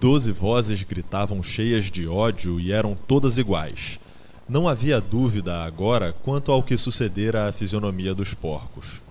Doze 0.01 0.31
vozes 0.31 0.83
gritavam 0.83 1.43
cheias 1.43 1.91
de 1.91 2.07
ódio 2.07 2.61
e 2.61 2.73
eram 2.73 2.95
todas 2.95 3.37
iguais. 3.37 3.99
Não 4.49 4.67
havia 4.67 4.99
dúvida 4.99 5.63
agora 5.63 6.11
quanto 6.11 6.51
ao 6.51 6.63
que 6.63 6.79
sucedera 6.79 7.47
à 7.47 7.53
fisionomia 7.53 8.15
dos 8.15 8.33
porcos. 8.33 9.03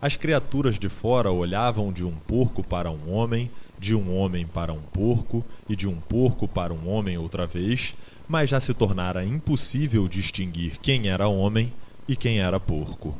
As 0.00 0.14
criaturas 0.14 0.78
de 0.78 0.88
fora 0.88 1.32
olhavam 1.32 1.92
de 1.92 2.04
um 2.04 2.12
porco 2.12 2.62
para 2.62 2.88
um 2.92 3.12
homem, 3.12 3.50
de 3.76 3.92
um 3.92 4.16
homem 4.16 4.46
para 4.46 4.72
um 4.72 4.80
porco 4.80 5.44
e 5.68 5.74
de 5.74 5.88
um 5.88 5.98
porco 5.98 6.46
para 6.46 6.72
um 6.72 6.88
homem 6.88 7.18
outra 7.18 7.44
vez, 7.44 7.92
mas 8.28 8.48
já 8.50 8.60
se 8.60 8.72
tornara 8.72 9.24
impossível 9.24 10.06
distinguir 10.06 10.78
quem 10.78 11.08
era 11.08 11.26
homem 11.26 11.72
e 12.06 12.14
quem 12.14 12.38
era 12.40 12.60
porco. 12.60 13.16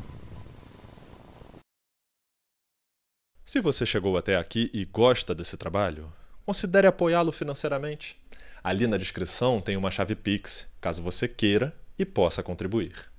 Se 3.44 3.60
você 3.60 3.84
chegou 3.84 4.16
até 4.16 4.36
aqui 4.36 4.70
e 4.72 4.84
gosta 4.84 5.34
desse 5.34 5.56
trabalho, 5.56 6.12
considere 6.46 6.86
apoiá-lo 6.86 7.32
financeiramente. 7.32 8.16
Ali 8.64 8.86
na 8.86 8.96
descrição 8.96 9.60
tem 9.60 9.76
uma 9.76 9.90
chave 9.90 10.14
Pix, 10.14 10.66
caso 10.80 11.02
você 11.02 11.28
queira 11.28 11.76
e 11.98 12.06
possa 12.06 12.42
contribuir. 12.42 13.13